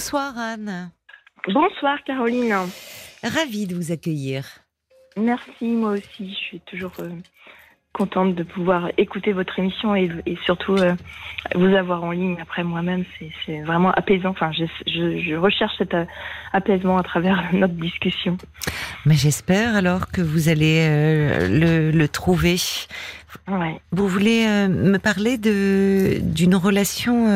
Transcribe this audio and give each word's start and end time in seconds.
Bonsoir 0.00 0.32
Anne. 0.38 0.90
Bonsoir 1.52 2.02
Caroline. 2.06 2.54
Ravie 3.22 3.66
de 3.66 3.74
vous 3.74 3.92
accueillir. 3.92 4.46
Merci, 5.18 5.66
moi 5.66 5.90
aussi. 5.90 6.30
Je 6.30 6.34
suis 6.34 6.60
toujours 6.60 6.94
euh, 7.00 7.10
contente 7.92 8.34
de 8.34 8.42
pouvoir 8.42 8.88
écouter 8.96 9.34
votre 9.34 9.58
émission 9.58 9.94
et, 9.94 10.10
surtout 10.46 10.74
euh, 10.76 10.94
vous 11.54 11.76
avoir 11.76 12.02
en 12.02 12.12
ligne 12.12 12.38
après 12.40 12.64
moi-même. 12.64 13.04
C'est 13.44 13.60
vraiment 13.60 13.90
apaisant. 13.90 14.30
Enfin, 14.30 14.52
je, 14.52 15.36
recherche 15.36 15.74
cet 15.76 15.92
euh, 15.92 16.06
apaisement 16.54 16.96
à 16.96 17.02
travers 17.02 17.44
notre 17.52 17.74
discussion. 17.74 18.38
Mais 19.04 19.16
j'espère 19.16 19.76
alors 19.76 20.10
que 20.10 20.22
vous 20.22 20.48
allez 20.48 20.88
le, 21.46 22.06
trouver. 22.06 22.56
Vous 23.92 24.08
voulez 24.08 24.46
me 24.66 24.96
parler 24.96 25.36
d'une 25.36 26.54
relation, 26.54 27.26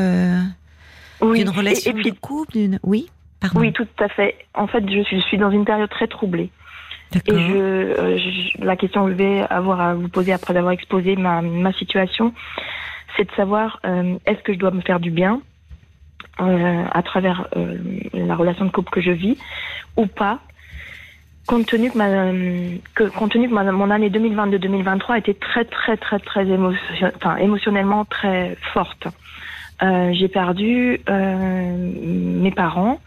oui. 1.25 1.41
d'une 1.41 1.51
relation 1.51 1.93
de 1.93 2.11
couple, 2.21 2.59
oui. 2.83 3.09
Oui, 3.55 3.73
tout 3.73 3.87
à 3.99 4.09
fait. 4.09 4.37
En 4.55 4.67
fait, 4.67 4.89
je 4.89 5.03
suis, 5.03 5.21
je 5.21 5.27
suis 5.27 5.39
dans 5.39 5.51
une 5.51 5.65
période 5.65 5.91
très 5.91 6.07
troublée. 6.07 6.51
Et 7.27 7.33
euh, 7.33 8.19
je, 8.19 8.65
la 8.65 8.77
question 8.77 9.05
que 9.05 9.13
je 9.13 9.17
vais 9.17 9.43
avoir 9.51 9.81
à 9.81 9.95
vous 9.95 10.09
poser 10.09 10.33
après 10.33 10.57
avoir 10.57 10.73
exposé 10.73 11.15
ma, 11.17 11.43
ma 11.43 11.73
situation, 11.73 12.33
c'est 13.17 13.25
de 13.25 13.35
savoir 13.37 13.81
euh, 13.87 14.17
est-ce 14.27 14.43
que 14.43 14.53
je 14.53 14.59
dois 14.59 14.73
me 14.73 14.81
faire 14.81 14.99
du 14.99 15.11
bien 15.11 15.41
euh, 16.41 16.85
à 16.91 17.03
travers 17.03 17.49
la 18.13 18.35
relation 18.35 18.65
de 18.65 18.71
couple 18.71 18.91
que 18.91 19.01
je 19.01 19.13
vis 19.13 19.39
ou 19.97 20.07
pas, 20.07 20.41
compte 21.47 21.67
tenu 21.67 21.91
que, 21.91 21.99
ma, 21.99 22.33
que, 22.95 23.05
compte 23.11 23.33
tenu 23.33 23.49
que 23.49 23.55
mon 23.55 23.91
année 23.91 24.11
2022-2023 24.11 25.19
était 25.19 25.35
très 25.35 25.65
très 25.65 25.97
très 25.97 26.19
très 26.19 26.49
émotion, 26.49 27.13
enfin, 27.17 27.37
émotionnellement 27.37 28.05
très 28.07 28.57
forte. 28.73 29.07
J'ai 29.81 30.29
perdu 30.29 31.01
mes 31.09 32.51
parents. 32.51 33.01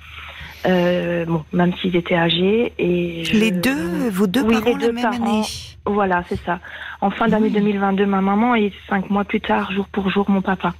Euh, 0.65 1.25
bon, 1.25 1.45
même 1.53 1.73
s'ils 1.81 1.95
étaient 1.95 2.15
âgés. 2.15 2.73
Et 2.77 3.23
les 3.31 3.51
deux, 3.51 4.09
vos 4.09 4.27
deux 4.27 4.45
parents 4.45 4.65
les 4.65 4.75
deux 4.75 4.91
la 4.91 5.11
même 5.11 5.23
année. 5.23 5.43
Voilà, 5.85 6.23
c'est 6.27 6.39
ça. 6.43 6.59
En 6.99 7.09
fin 7.09 7.27
d'année 7.27 7.49
2022, 7.49 8.05
ma 8.05 8.21
maman 8.21 8.55
et 8.55 8.73
cinq 8.89 9.09
mois 9.09 9.23
plus 9.23 9.39
tard, 9.39 9.71
jour 9.71 9.87
pour 9.87 10.09
jour, 10.09 10.29
mon 10.29 10.41
papa. 10.41 10.73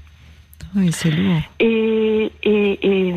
Oui, 0.76 0.92
c'est 0.92 1.12
lourd. 1.12 1.40
Et, 1.60 2.32
et, 2.44 2.80
et 2.82 3.16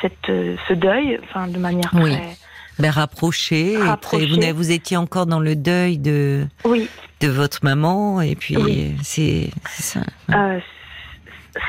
cette, 0.00 0.26
ce 0.26 0.72
deuil, 0.72 1.18
enfin, 1.24 1.48
de 1.48 1.58
manière 1.58 1.90
oui. 1.94 2.12
très... 2.12 2.36
Ben, 2.78 2.90
rapproché, 2.90 3.76
rapproché. 3.78 4.26
vous, 4.26 4.56
vous 4.56 4.70
étiez 4.70 4.98
encore 4.98 5.24
dans 5.24 5.40
le 5.40 5.56
deuil 5.56 5.98
de, 5.98 6.46
oui. 6.64 6.88
de 7.20 7.28
votre 7.28 7.60
maman, 7.62 8.20
et 8.20 8.34
puis 8.36 8.56
c'est 9.02 9.50
ça. 9.66 10.00
Euh, 10.30 10.60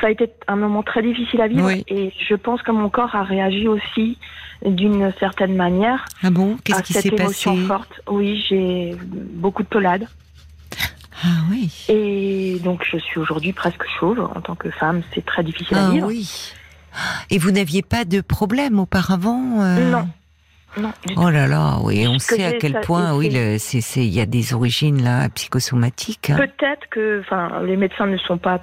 ça 0.00 0.08
a 0.08 0.10
été 0.10 0.30
un 0.46 0.56
moment 0.56 0.82
très 0.82 1.02
difficile 1.02 1.40
à 1.40 1.48
vivre 1.48 1.70
et 1.70 2.12
je 2.28 2.34
pense 2.34 2.62
que 2.62 2.70
mon 2.70 2.88
corps 2.88 3.14
a 3.14 3.22
réagi 3.22 3.68
aussi 3.68 4.18
d'une 4.64 5.12
certaine 5.20 5.54
manière. 5.54 6.04
Ah 6.22 6.30
bon? 6.30 6.56
Qu'est-ce 6.64 6.82
qui 6.82 6.92
s'est 6.92 7.10
passé? 7.10 7.56
forte. 7.66 8.00
Oui, 8.08 8.44
j'ai 8.48 8.96
beaucoup 9.34 9.62
de 9.62 9.68
pelades. 9.68 10.06
Ah 11.24 11.42
oui. 11.50 11.70
Et 11.88 12.58
donc 12.62 12.84
je 12.90 12.98
suis 12.98 13.18
aujourd'hui 13.18 13.52
presque 13.52 13.84
chauve 13.98 14.20
en 14.20 14.40
tant 14.40 14.54
que 14.54 14.70
femme, 14.70 15.02
c'est 15.14 15.24
très 15.24 15.42
difficile 15.42 15.76
à 15.76 15.86
ah 15.86 15.90
vivre. 15.90 16.06
oui. 16.06 16.52
Et 17.30 17.38
vous 17.38 17.50
n'aviez 17.50 17.82
pas 17.82 18.04
de 18.04 18.20
problème 18.20 18.78
auparavant 18.78 19.60
euh? 19.60 19.90
Non. 19.90 20.08
Non, 20.76 20.92
oh 21.16 21.30
là 21.30 21.46
là, 21.48 21.78
oui, 21.82 22.06
on 22.06 22.18
sait 22.18 22.44
à 22.44 22.52
quel 22.52 22.80
point, 22.82 23.16
oui, 23.16 23.30
il 23.32 24.04
y 24.04 24.20
a 24.20 24.26
des 24.26 24.54
origines 24.54 25.02
là 25.02 25.28
psychosomatiques. 25.30 26.30
Hein. 26.30 26.36
Peut-être 26.36 26.88
que, 26.90 27.20
enfin, 27.20 27.62
les 27.62 27.76
médecins 27.76 28.06
ne 28.06 28.18
sont 28.18 28.38
pas 28.38 28.62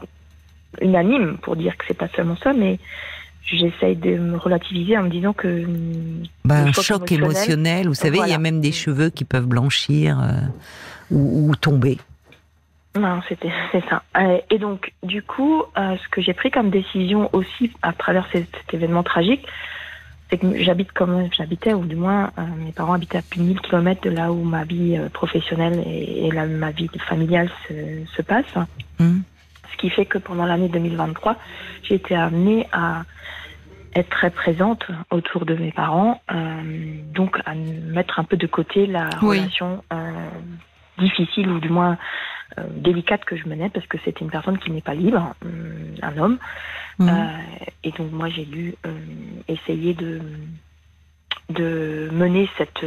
unanime 0.82 1.38
pour 1.42 1.56
dire 1.56 1.78
que 1.78 1.86
c'est 1.88 1.98
pas 1.98 2.08
seulement 2.16 2.38
ça, 2.38 2.54
mais 2.54 2.80
j'essaye 3.52 3.96
de 3.96 4.18
me 4.18 4.38
relativiser 4.38 4.98
en 4.98 5.04
me 5.04 5.10
disant 5.10 5.34
que. 5.34 5.66
Bah, 6.44 6.56
un 6.56 6.72
choc 6.72 7.12
émotionnel, 7.12 7.88
vous 7.88 7.94
savez, 7.94 8.20
il 8.24 8.30
y 8.30 8.34
a 8.34 8.40
même 8.40 8.62
des 8.62 8.72
cheveux 8.72 9.10
qui 9.10 9.26
peuvent 9.26 9.48
blanchir 9.48 10.20
euh, 10.20 11.16
ou, 11.16 11.56
tomber. 11.56 11.98
Non, 12.98 13.22
c'était 13.28 13.52
c'est 13.72 13.84
ça. 13.90 14.04
Euh, 14.18 14.40
et 14.50 14.58
donc, 14.58 14.94
du 15.04 15.22
coup, 15.22 15.64
euh, 15.78 15.96
ce 15.98 16.10
que 16.10 16.22
j'ai 16.22 16.34
pris 16.34 16.52
comme 16.52 16.70
décision 16.70 17.30
aussi 17.34 17.72
à 17.82 17.94
travers 17.94 18.28
cet, 18.32 18.50
événement 18.74 19.04
tragique, 19.04 19.46
c'est 20.30 20.38
que 20.38 20.62
j'habite 20.62 20.92
comme 20.92 21.30
j'habitais, 21.38 21.74
ou 21.74 21.86
du 21.86 21.96
moins 21.96 22.32
mes 22.58 22.72
parents 22.72 22.94
habitaient 22.94 23.20
à 23.20 23.22
plus 23.22 23.40
de 23.40 23.46
1000 23.46 23.62
km 23.62 24.02
de 24.02 24.10
là 24.10 24.32
où 24.32 24.44
ma 24.44 24.64
vie 24.64 25.00
professionnelle 25.14 25.84
et, 25.86 26.32
ma 26.32 26.72
vie 26.72 26.90
familiale 27.08 27.50
se, 27.68 27.74
se 28.16 28.22
passe. 28.24 28.46
Hum. 29.00 29.22
Ce 29.76 29.82
qui 29.82 29.90
fait 29.90 30.06
que 30.06 30.18
pendant 30.18 30.46
l'année 30.46 30.70
2023, 30.70 31.36
j'ai 31.84 31.96
été 31.96 32.16
amenée 32.16 32.66
à 32.72 33.04
être 33.94 34.10
très 34.10 34.30
présente 34.30 34.86
autour 35.12 35.46
de 35.46 35.54
mes 35.56 35.72
parents, 35.72 36.22
euh, 36.32 36.62
donc 37.14 37.38
à 37.46 37.54
mettre 37.56 38.20
un 38.20 38.24
peu 38.24 38.38
de 38.38 38.48
côté 38.48 38.88
la 38.88 39.10
relation 39.10 39.84
euh, 39.92 40.12
difficile 40.98 41.50
ou 41.50 41.60
du 41.60 41.70
moins 41.70 41.98
euh, 42.58 42.64
délicate 42.72 43.26
que 43.26 43.36
je 43.36 43.48
menais 43.48 43.70
parce 43.70 43.86
que 43.88 43.98
c'était 44.04 44.22
une 44.22 44.32
personne 44.32 44.58
qui 44.60 44.72
n'est 44.72 44.82
pas 44.82 44.94
libre, 44.94 45.34
un 46.02 46.18
homme. 46.18 46.38
Mhm. 46.98 47.28
et 47.84 47.92
donc 47.92 48.10
moi 48.14 48.30
j'ai 48.30 48.46
dû 48.46 48.76
essayer 49.50 49.94
de, 49.94 50.22
de 51.50 52.10
mener 52.14 52.50
cette, 52.58 52.86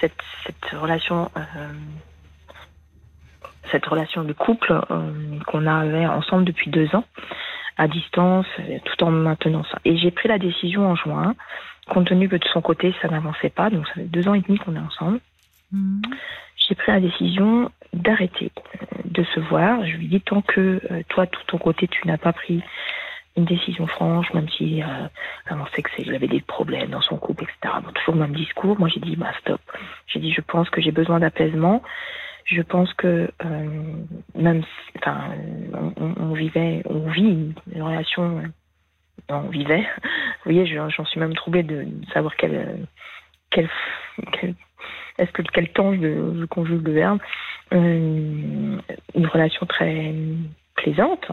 cette, 0.00 0.22
cette 0.46 0.80
relation 0.80 1.30
cette 3.72 3.86
relation 3.86 4.24
de 4.24 4.32
couple 4.32 4.72
euh, 4.72 5.12
qu'on 5.46 5.66
avait 5.66 6.06
ensemble 6.06 6.44
depuis 6.44 6.70
deux 6.70 6.94
ans, 6.94 7.04
à 7.76 7.88
distance, 7.88 8.46
tout 8.84 9.04
en 9.04 9.10
maintenant 9.10 9.64
ça. 9.64 9.78
Et 9.84 9.96
j'ai 9.96 10.10
pris 10.10 10.28
la 10.28 10.38
décision 10.38 10.88
en 10.88 10.96
juin, 10.96 11.34
compte 11.88 12.08
tenu 12.08 12.28
que 12.28 12.36
de 12.36 12.44
son 12.52 12.60
côté, 12.60 12.94
ça 13.00 13.08
n'avançait 13.08 13.50
pas, 13.50 13.70
donc 13.70 13.86
ça 13.88 13.94
fait 13.94 14.04
deux 14.04 14.28
ans 14.28 14.34
et 14.34 14.40
demi 14.40 14.58
qu'on 14.58 14.76
est 14.76 14.80
ensemble. 14.80 15.20
Mhm. 15.72 16.02
J'ai 16.56 16.74
pris 16.74 16.92
la 16.92 17.00
décision 17.00 17.70
d'arrêter 17.92 18.52
de 19.04 19.24
se 19.24 19.40
voir. 19.40 19.84
Je 19.84 19.96
lui 19.96 20.08
dis 20.08 20.20
tant 20.20 20.42
que 20.42 20.80
euh, 20.90 21.02
toi, 21.08 21.26
tout 21.26 21.42
ton 21.46 21.58
côté, 21.58 21.88
tu 21.88 22.06
n'as 22.06 22.18
pas 22.18 22.32
pris 22.32 22.62
une 23.36 23.44
décision 23.44 23.86
franche, 23.86 24.32
même 24.34 24.48
si 24.48 24.82
euh, 24.82 24.86
on 25.50 25.66
sait 25.74 25.82
que 25.82 25.90
il 25.98 26.14
avait 26.14 26.28
des 26.28 26.40
problèmes 26.40 26.90
dans 26.90 27.00
son 27.00 27.16
couple, 27.16 27.44
etc. 27.44 27.74
toujours 27.94 28.14
le 28.14 28.20
même 28.20 28.34
discours. 28.34 28.78
Moi, 28.78 28.88
j'ai 28.88 29.00
dit, 29.00 29.16
bah, 29.16 29.32
stop. 29.40 29.60
J'ai 30.06 30.20
dit, 30.20 30.32
je 30.32 30.40
pense 30.40 30.68
que 30.70 30.80
j'ai 30.80 30.92
besoin 30.92 31.20
d'apaisement 31.20 31.82
je 32.50 32.62
pense 32.62 32.92
que 32.94 33.30
euh, 33.44 33.68
même, 34.34 34.62
enfin, 34.96 35.30
on, 35.96 36.32
vivait, 36.32 36.82
on 36.84 37.08
vit 37.10 37.52
une 37.72 37.82
relation, 37.82 38.42
on 39.28 39.48
vivait. 39.48 39.86
Vous 40.44 40.52
voyez, 40.52 40.66
j'en 40.66 41.04
suis 41.04 41.20
même 41.20 41.34
troublée 41.34 41.62
de, 41.62 41.86
savoir 42.12 42.34
quel, 42.36 42.86
quel, 43.50 43.68
est-ce 45.18 45.30
que 45.30 45.42
quel 45.42 45.68
temps 45.68 45.94
je, 45.94 46.44
conjugue 46.46 46.86
le 46.88 46.92
verbe, 46.92 47.18
euh, 47.72 48.78
une 49.14 49.26
relation 49.26 49.66
très 49.66 50.12
plaisante. 50.74 51.30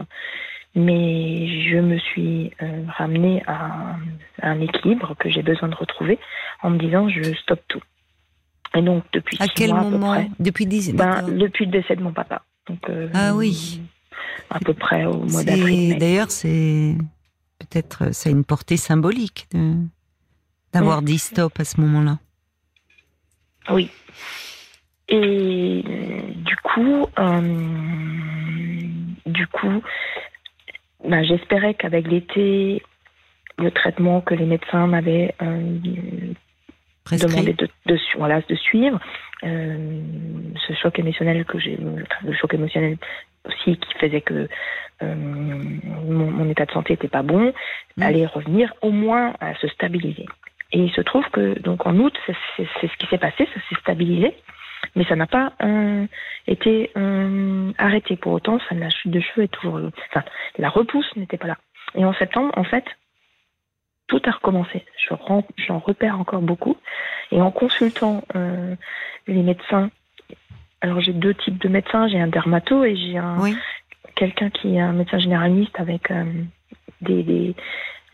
Mais 0.74 1.62
je 1.68 1.78
me 1.78 1.98
suis 1.98 2.52
euh, 2.62 2.84
ramenée 2.96 3.42
à, 3.46 3.96
à 4.42 4.50
un 4.50 4.60
équilibre 4.60 5.16
que 5.18 5.30
j'ai 5.30 5.42
besoin 5.42 5.68
de 5.68 5.74
retrouver 5.74 6.18
en 6.62 6.70
me 6.70 6.78
disant 6.78 7.08
je 7.08 7.22
stoppe 7.34 7.62
tout. 7.66 7.82
Et 8.74 8.82
donc, 8.82 9.04
depuis 9.12 9.36
à 9.40 9.48
quel 9.48 9.72
moment 9.74 10.24
Depuis 10.38 10.66
ben, 10.92 11.22
Depuis 11.22 11.66
le 11.66 11.72
décès 11.72 11.96
de 11.96 12.02
mon 12.02 12.12
papa. 12.12 12.42
Donc, 12.68 12.78
euh, 12.90 13.08
ah 13.14 13.34
oui. 13.34 13.80
À 14.50 14.58
peu 14.60 14.74
près 14.74 15.04
au 15.06 15.24
mois 15.24 15.44
d'avril. 15.44 15.98
D'ailleurs, 15.98 16.30
c'est 16.30 16.94
peut-être 17.58 18.12
ça 18.14 18.28
a 18.28 18.32
une 18.32 18.44
portée 18.44 18.76
symbolique 18.76 19.48
d'avoir 20.72 21.02
dit 21.02 21.18
stop 21.18 21.58
à 21.58 21.64
ce 21.64 21.80
moment-là. 21.80 22.18
Oui. 23.70 23.90
Et 25.08 25.82
du 26.36 26.56
coup, 26.56 27.06
euh, 27.18 27.40
du 29.26 29.46
coup, 29.46 29.82
ben, 31.04 31.24
j'espérais 31.24 31.74
qu'avec 31.74 32.06
l'été, 32.06 32.82
le 33.58 33.70
traitement 33.70 34.20
que 34.20 34.34
les 34.34 34.44
médecins 34.44 34.86
m'avaient 34.86 35.34
euh, 35.42 35.78
demander 37.16 37.52
de, 37.54 37.68
de, 37.86 37.98
voilà, 38.16 38.40
de 38.48 38.54
suivre 38.54 38.98
euh, 39.44 40.00
ce 40.66 40.72
choc 40.74 40.98
émotionnel 40.98 41.44
que 41.44 41.58
j'ai, 41.58 41.76
le 41.76 42.34
choc 42.34 42.54
émotionnel 42.54 42.98
aussi 43.44 43.76
qui 43.78 43.94
faisait 43.94 44.20
que 44.20 44.48
euh, 45.02 45.14
mon, 45.14 46.48
état 46.50 46.66
de 46.66 46.72
santé 46.72 46.94
n'était 46.94 47.08
pas 47.08 47.22
bon, 47.22 47.52
mmh. 47.96 48.02
allait 48.02 48.26
revenir 48.26 48.74
au 48.82 48.90
moins 48.90 49.34
à 49.40 49.54
se 49.54 49.68
stabiliser. 49.68 50.26
Et 50.72 50.80
il 50.80 50.90
se 50.92 51.00
trouve 51.00 51.24
que 51.30 51.58
donc 51.60 51.86
en 51.86 51.96
août, 51.96 52.14
c'est 52.26 52.66
ce 52.82 52.96
qui 52.98 53.06
s'est 53.06 53.18
passé, 53.18 53.48
ça 53.54 53.60
s'est 53.68 53.80
stabilisé, 53.80 54.34
mais 54.96 55.04
ça 55.04 55.16
n'a 55.16 55.26
pas 55.26 55.52
euh, 55.62 56.06
été 56.46 56.90
euh, 56.96 57.72
arrêté. 57.78 58.16
Pour 58.16 58.32
autant, 58.32 58.58
ça, 58.68 58.74
la 58.74 58.90
chute 58.90 59.10
de 59.10 59.20
cheveux 59.20 59.44
est 59.44 59.52
toujours, 59.52 59.80
enfin, 60.10 60.24
la 60.58 60.68
repousse 60.68 61.10
n'était 61.16 61.38
pas 61.38 61.46
là. 61.46 61.56
Et 61.94 62.04
en 62.04 62.12
septembre, 62.14 62.52
en 62.56 62.64
fait, 62.64 62.84
tout 64.08 64.20
a 64.24 64.30
recommencé. 64.30 64.84
J'en 65.08 65.78
repère 65.78 66.18
encore 66.18 66.40
beaucoup. 66.40 66.76
Et 67.30 67.40
en 67.40 67.50
consultant 67.50 68.24
euh, 68.34 68.74
les 69.26 69.42
médecins, 69.42 69.90
alors 70.80 71.00
j'ai 71.00 71.12
deux 71.12 71.34
types 71.34 71.58
de 71.58 71.68
médecins, 71.68 72.08
j'ai 72.08 72.20
un 72.20 72.26
dermato 72.26 72.84
et 72.84 72.96
j'ai 72.96 73.18
un 73.18 73.36
quelqu'un 74.16 74.50
qui 74.50 74.74
est 74.74 74.80
un 74.80 74.92
médecin 74.92 75.18
généraliste 75.18 75.78
avec 75.78 76.10
euh, 76.10 76.24
des, 77.02 77.54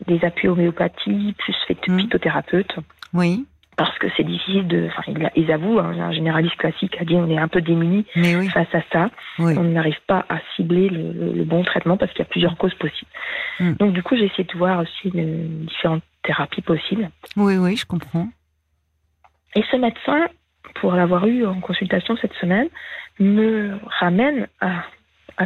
des 0.05 0.25
appuis 0.25 0.47
homéopathie, 0.47 1.33
plus 1.37 1.55
mmh. 1.87 1.99
phytothérapeute. 1.99 2.75
Oui 3.13 3.45
parce 3.77 3.97
que 3.99 4.07
c'est 4.15 4.23
difficile 4.23 4.67
de. 4.67 4.87
Enfin, 4.87 5.13
ils, 5.35 5.51
avouent, 5.51 5.79
hein, 5.79 5.93
un 5.99 6.11
généraliste 6.11 6.55
classique 6.55 6.95
a 6.99 7.05
dit 7.05 7.15
on 7.15 7.29
est 7.29 7.37
un 7.37 7.47
peu 7.47 7.61
démunis 7.61 8.05
face 8.53 8.73
à 8.73 8.81
ça. 8.91 9.09
On 9.39 9.63
n'arrive 9.63 9.99
pas 10.07 10.25
à 10.29 10.39
cibler 10.55 10.89
le, 10.89 11.43
bon 11.43 11.63
traitement 11.63 11.97
parce 11.97 12.11
qu'il 12.11 12.19
y 12.19 12.27
a 12.27 12.29
plusieurs 12.29 12.57
causes 12.57 12.73
possibles. 12.75 13.11
Hmm. 13.59 13.73
Donc 13.73 13.93
du 13.93 14.03
coup, 14.03 14.15
j'ai 14.15 14.25
essayé 14.25 14.45
de 14.45 14.57
voir 14.57 14.79
aussi 14.79 15.11
différentes 15.11 16.03
thérapies 16.23 16.61
possibles. 16.61 17.09
Oui, 17.35 17.57
oui, 17.57 17.75
je 17.75 17.85
comprends. 17.85 18.27
Et 19.55 19.63
ce 19.71 19.77
médecin, 19.77 20.27
pour 20.75 20.93
l'avoir 20.93 21.27
eu 21.27 21.45
en 21.45 21.59
consultation 21.59 22.15
cette 22.17 22.33
semaine, 22.33 22.67
me 23.19 23.77
ramène 23.99 24.47
à, 24.61 24.83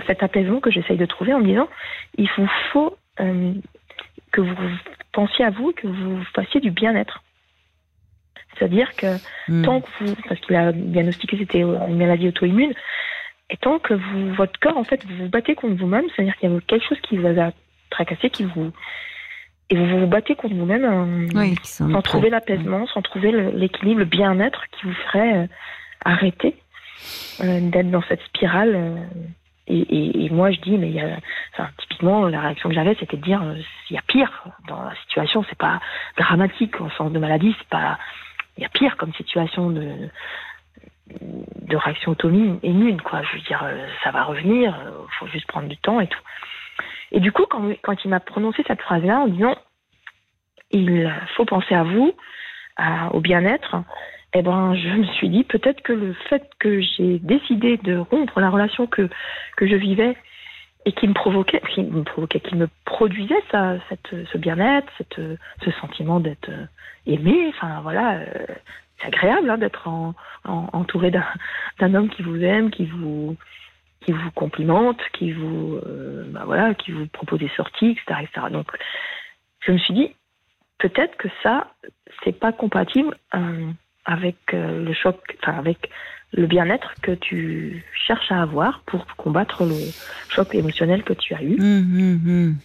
cet 0.07 0.21
apaisement 0.23 0.59
que 0.59 0.71
j'essaye 0.71 0.97
de 0.97 1.05
trouver 1.05 1.33
en 1.33 1.39
me 1.39 1.45
disant 1.45 1.67
il 2.17 2.29
vous 2.37 2.47
faut 2.71 2.95
euh, 3.19 3.53
que 4.31 4.41
vous 4.41 4.55
pensiez 5.13 5.45
à 5.45 5.49
vous, 5.49 5.71
que 5.73 5.87
vous 5.87 6.23
fassiez 6.35 6.61
du 6.61 6.69
bien-être. 6.69 7.23
C'est-à-dire 8.57 8.96
que 8.96 9.18
hmm. 9.48 9.63
tant 9.63 9.81
que 9.81 9.88
vous, 10.01 10.16
parce 10.28 10.40
qu'il 10.42 10.56
a 10.56 10.72
diagnostiqué 10.72 11.38
c'était 11.38 11.62
une 11.62 11.98
maladie 11.98 12.28
auto-immune, 12.28 12.74
et 13.50 13.57
tant 13.57 13.80
que 13.80 13.94
vous, 13.94 14.34
votre 14.34 14.60
corps, 14.60 14.78
en 14.78 14.84
fait, 14.84 15.04
vous 15.06 15.24
vous 15.24 15.30
battez 15.30 15.56
contre 15.56 15.75
vous-même, 15.75 16.06
c'est-à-dire 16.16 16.36
qu'il 16.38 16.51
y 16.51 16.56
a 16.56 16.60
quelque 16.62 16.88
chose 16.88 17.00
qui 17.01 17.18
vous 17.18 17.28
a 17.28 17.51
tracassé, 17.90 18.30
qui 18.30 18.44
vous, 18.44 18.72
et 19.69 19.75
vous 19.75 20.00
vous 20.00 20.07
battez 20.07 20.36
contre 20.36 20.56
vous-même 20.56 21.30
euh, 21.36 21.56
sans 21.63 22.01
trouver 22.01 22.30
l'apaisement, 22.30 22.88
sans 22.88 23.01
trouver 23.01 23.31
l'équilibre, 23.31 24.00
le, 24.00 24.06
bien-être 24.06 24.63
qui 24.72 24.88
vous 24.88 24.94
ferait 24.94 25.38
euh, 25.38 25.48
arrêter 26.04 26.56
euh, 27.42 27.60
d'être 27.69 27.92
dans 27.92 28.01
cette 28.04 28.22
spirale. 28.24 29.07
Et, 29.68 30.25
et, 30.25 30.30
moi, 30.31 30.50
je 30.50 30.60
dis, 30.62 30.75
mais 30.80 30.90
il 30.90 30.96
y 30.96 31.00
a, 31.00 31.19
enfin, 31.54 31.69
typiquement, 31.78 32.28
la 32.28 32.42
réaction 32.42 32.69
que 32.69 32.75
j'avais, 32.75 32.96
c'était 33.00 33.18
de 33.18 33.22
dire, 33.22 33.44
il 33.92 33.96
y 33.96 34.00
a 34.00 34.01
pire 34.07 34.46
dans 34.68 34.81
la 34.81 34.96
situation. 35.04 35.46
C'est 35.48 35.57
pas 35.57 35.80
dramatique 36.18 36.81
au 36.81 36.90
sens 36.92 37.12
de 37.12 37.19
maladie, 37.19 37.56
c'est 37.60 37.69
pas 37.69 38.00
il 38.59 38.63
y 38.63 38.65
a 38.65 38.69
pire 38.69 38.97
comme 38.97 39.13
situation 39.13 39.69
de, 39.69 40.09
de 41.21 41.77
réaction 41.77 42.11
auto-immune, 42.11 43.01
quoi. 43.01 43.21
Je 43.23 43.38
veux 43.38 43.44
dire, 43.44 43.63
euh, 43.63 43.88
ça 44.03 44.11
va 44.11 44.25
revenir, 44.25 44.77
euh, 44.77 44.91
faut 45.17 45.27
juste 45.27 45.47
prendre 45.47 45.69
du 45.69 45.77
temps 45.77 46.01
et 46.01 46.07
tout. 46.07 46.19
Et 47.13 47.21
du 47.21 47.31
coup, 47.31 47.45
quand, 47.50 47.71
quand 47.81 48.03
il 48.03 48.09
m'a 48.09 48.19
prononcé 48.19 48.63
cette 48.67 48.81
phrase-là 48.81 49.21
en 49.21 49.27
disant 49.27 49.56
il 50.71 51.11
faut 51.35 51.45
penser 51.45 51.73
à 51.73 51.83
vous, 51.83 52.13
au 53.11 53.19
bien-être, 53.21 53.77
eh 54.33 54.44
ben, 54.44 54.75
je 54.75 54.88
me 54.89 55.05
suis 55.05 55.29
dit 55.29 55.44
peut-être 55.44 55.81
que 55.81 55.94
le 55.94 56.13
fait 56.29 56.47
que 56.59 56.79
j'ai 56.79 57.17
décidé 57.19 57.77
de 57.77 57.97
rompre 57.97 58.39
la 58.39 58.51
relation 58.51 58.85
que, 58.85 59.09
que 59.57 59.67
je 59.67 59.75
vivais 59.75 60.15
et 60.85 60.91
qui 60.93 61.07
me 61.07 61.13
provoquait, 61.13 61.61
qui 61.73 61.83
me 61.83 62.03
provoquait, 62.03 62.39
qui 62.39 62.55
me 62.55 62.67
produisait 62.85 63.43
ça, 63.51 63.75
cette, 63.89 64.15
ce 64.31 64.37
bien-être, 64.37 64.91
cette, 64.97 65.19
ce 65.63 65.71
sentiment 65.81 66.19
d'être 66.19 66.49
aimé. 67.05 67.47
Enfin 67.49 67.81
voilà, 67.81 68.19
euh, 68.19 68.45
c'est 68.99 69.07
agréable 69.07 69.49
hein, 69.49 69.57
d'être 69.57 69.87
en, 69.87 70.15
entouré 70.45 71.11
d'un 71.11 71.93
homme 71.93 72.09
qui 72.09 72.23
vous 72.23 72.41
aime, 72.43 72.71
qui 72.71 72.85
vous 72.85 73.35
qui 74.01 74.13
vous 74.13 74.31
complimente, 74.31 75.01
qui 75.11 75.33
vous 75.33 75.79
euh, 75.85 76.23
bah 76.29 76.43
voilà, 76.45 76.73
qui 76.73 76.91
vous 76.91 77.07
propose 77.07 77.39
des 77.39 77.49
sorties, 77.49 77.91
etc., 77.91 78.21
etc. 78.23 78.47
Donc 78.49 78.71
je 79.59 79.73
me 79.73 79.77
suis 79.77 79.93
dit 79.93 80.15
peut-être 80.77 81.17
que 81.17 81.27
ça 81.43 81.73
c'est 82.23 82.39
pas 82.39 82.53
compatible 82.53 83.15
euh, 83.35 83.69
avec 84.05 84.37
le 84.53 84.91
choc, 84.93 85.17
enfin 85.43 85.57
avec 85.57 85.91
le 86.33 86.47
bien-être 86.47 86.93
que 87.01 87.11
tu 87.11 87.83
cherches 88.07 88.31
à 88.31 88.41
avoir 88.41 88.81
pour 88.85 89.05
combattre 89.17 89.65
le 89.65 89.75
choc 90.29 90.53
émotionnel 90.53 91.03
que 91.03 91.13
tu 91.13 91.33
as 91.33 91.41
eu. 91.41 91.59
Hum, 91.59 91.97
hum, 91.97 92.19
hum. 92.25 92.55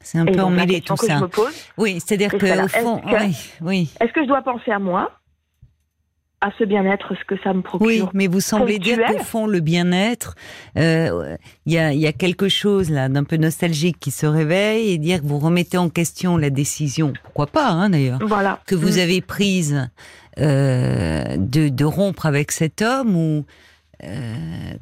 C'est 0.00 0.18
un 0.18 0.26
peu 0.26 0.40
emmêlé 0.40 0.80
tout 0.82 0.96
ça. 0.96 1.20
oui, 1.76 1.98
c'est-à-dire 1.98 2.30
que 2.30 2.64
au 2.64 2.68
fond, 2.68 3.02
oui, 3.60 3.90
Est-ce 4.00 4.12
que 4.12 4.22
je 4.22 4.28
dois 4.28 4.42
penser 4.42 4.70
à 4.70 4.78
moi 4.78 5.10
à 6.40 6.50
ce 6.58 6.64
bien-être, 6.64 7.14
ce 7.18 7.24
que 7.24 7.34
ça 7.42 7.52
me 7.52 7.62
procure? 7.62 7.86
Oui, 7.86 8.02
mais 8.14 8.28
vous 8.28 8.40
semblez 8.40 8.78
dire 8.78 8.98
qu'au 9.04 9.18
fond, 9.18 9.48
le 9.48 9.58
bien-être, 9.58 10.36
euh, 10.76 11.36
il 11.64 11.72
y, 11.72 12.06
a, 12.06 12.12
quelque 12.12 12.48
chose 12.48 12.88
là 12.88 13.08
d'un 13.08 13.24
peu 13.24 13.36
nostalgique 13.36 13.98
qui 13.98 14.12
se 14.12 14.26
réveille 14.26 14.92
et 14.92 14.98
dire 14.98 15.22
que 15.22 15.26
vous 15.26 15.40
remettez 15.40 15.78
en 15.78 15.88
question 15.88 16.36
la 16.36 16.50
décision, 16.50 17.12
pourquoi 17.24 17.48
pas 17.48 17.68
hein, 17.68 17.90
d'ailleurs, 17.90 18.20
voilà. 18.22 18.60
que 18.66 18.76
vous 18.76 18.98
mm. 18.98 19.00
avez 19.00 19.20
prise 19.22 19.90
euh, 20.38 21.36
de, 21.38 21.84
rompre 21.84 22.26
avec 22.26 22.52
cet 22.52 22.82
homme 22.82 23.16
ou 23.16 23.44
euh, 24.04 24.34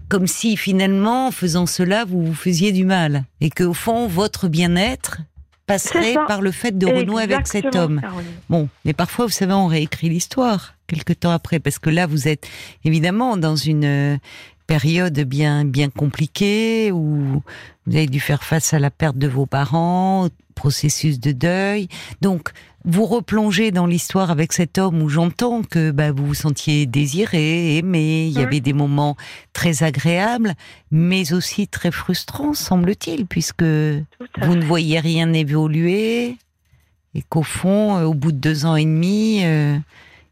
comme 0.09 0.27
si 0.27 0.57
finalement, 0.57 1.29
en 1.29 1.31
faisant 1.31 1.67
cela, 1.67 2.05
vous 2.05 2.25
vous 2.27 2.35
faisiez 2.35 2.73
du 2.73 2.85
mal 2.85 3.25
et 3.41 3.51
que 3.51 3.63
au 3.63 3.75
fond, 3.75 4.09
votre 4.09 4.49
bien-être 4.49 5.19
passerait 5.67 6.15
par 6.27 6.43
le 6.43 6.51
fait 6.51 6.77
de 6.77 6.87
renouer 6.87 7.23
avec 7.23 7.47
cet 7.47 7.75
homme. 7.77 8.03
Bon, 8.51 8.69
mais 8.85 8.93
parfois, 8.93 9.27
vous 9.27 9.33
savez, 9.33 9.53
on 9.53 9.67
réécrit 9.67 10.09
l'histoire 10.09 10.75
quelque 10.87 11.13
temps 11.13 11.31
après, 11.31 11.61
parce 11.61 11.79
que 11.79 11.91
là, 11.91 12.07
vous 12.07 12.29
êtes 12.29 12.49
évidemment 12.85 13.37
dans 13.37 13.57
une 13.57 13.85
euh, 13.85 14.19
période 14.67 15.19
bien 15.21 15.65
bien 15.65 15.89
compliquée 15.89 16.91
où 16.93 17.43
vous 17.87 17.97
avez 17.97 18.07
dû 18.07 18.21
faire 18.21 18.45
face 18.45 18.75
à 18.75 18.79
la 18.79 18.91
perte 18.91 19.17
de 19.17 19.29
vos 19.29 19.47
parents, 19.47 20.29
processus 20.55 21.21
de 21.21 21.33
deuil. 21.33 21.89
Donc, 22.21 22.51
vous 22.85 23.07
replongez 23.07 23.71
dans 23.71 23.87
l'histoire 23.87 24.31
avec 24.31 24.53
cet 24.53 24.77
homme 24.77 25.03
où 25.03 25.09
j'entends 25.09 25.63
que 25.63 25.91
bah, 25.91 26.13
vous 26.13 26.27
vous 26.27 26.35
sentiez 26.35 26.85
désiré, 26.87 27.79
aimé, 27.79 28.27
il 28.27 28.33
y 28.33 28.43
avait 28.43 28.61
des 28.61 28.75
moments 28.75 29.17
très 29.55 29.83
agréables, 29.83 30.55
mais 30.91 31.33
aussi 31.33 31.67
très 31.67 31.91
frustrants, 31.91 32.53
semble-t-il, 32.53 33.27
puisque 33.27 33.63
vous 33.63 34.55
ne 34.55 34.65
voyez 34.65 35.01
rien 35.01 35.33
évoluer 35.33 36.37
et 37.15 37.23
qu'au 37.23 37.43
fond, 37.43 37.97
euh, 37.97 38.05
au 38.05 38.15
bout 38.15 38.33
de 38.33 38.39
deux 38.39 38.67
ans 38.67 38.77
et 38.77 38.85
demi, 38.85 39.45
euh, 39.45 39.79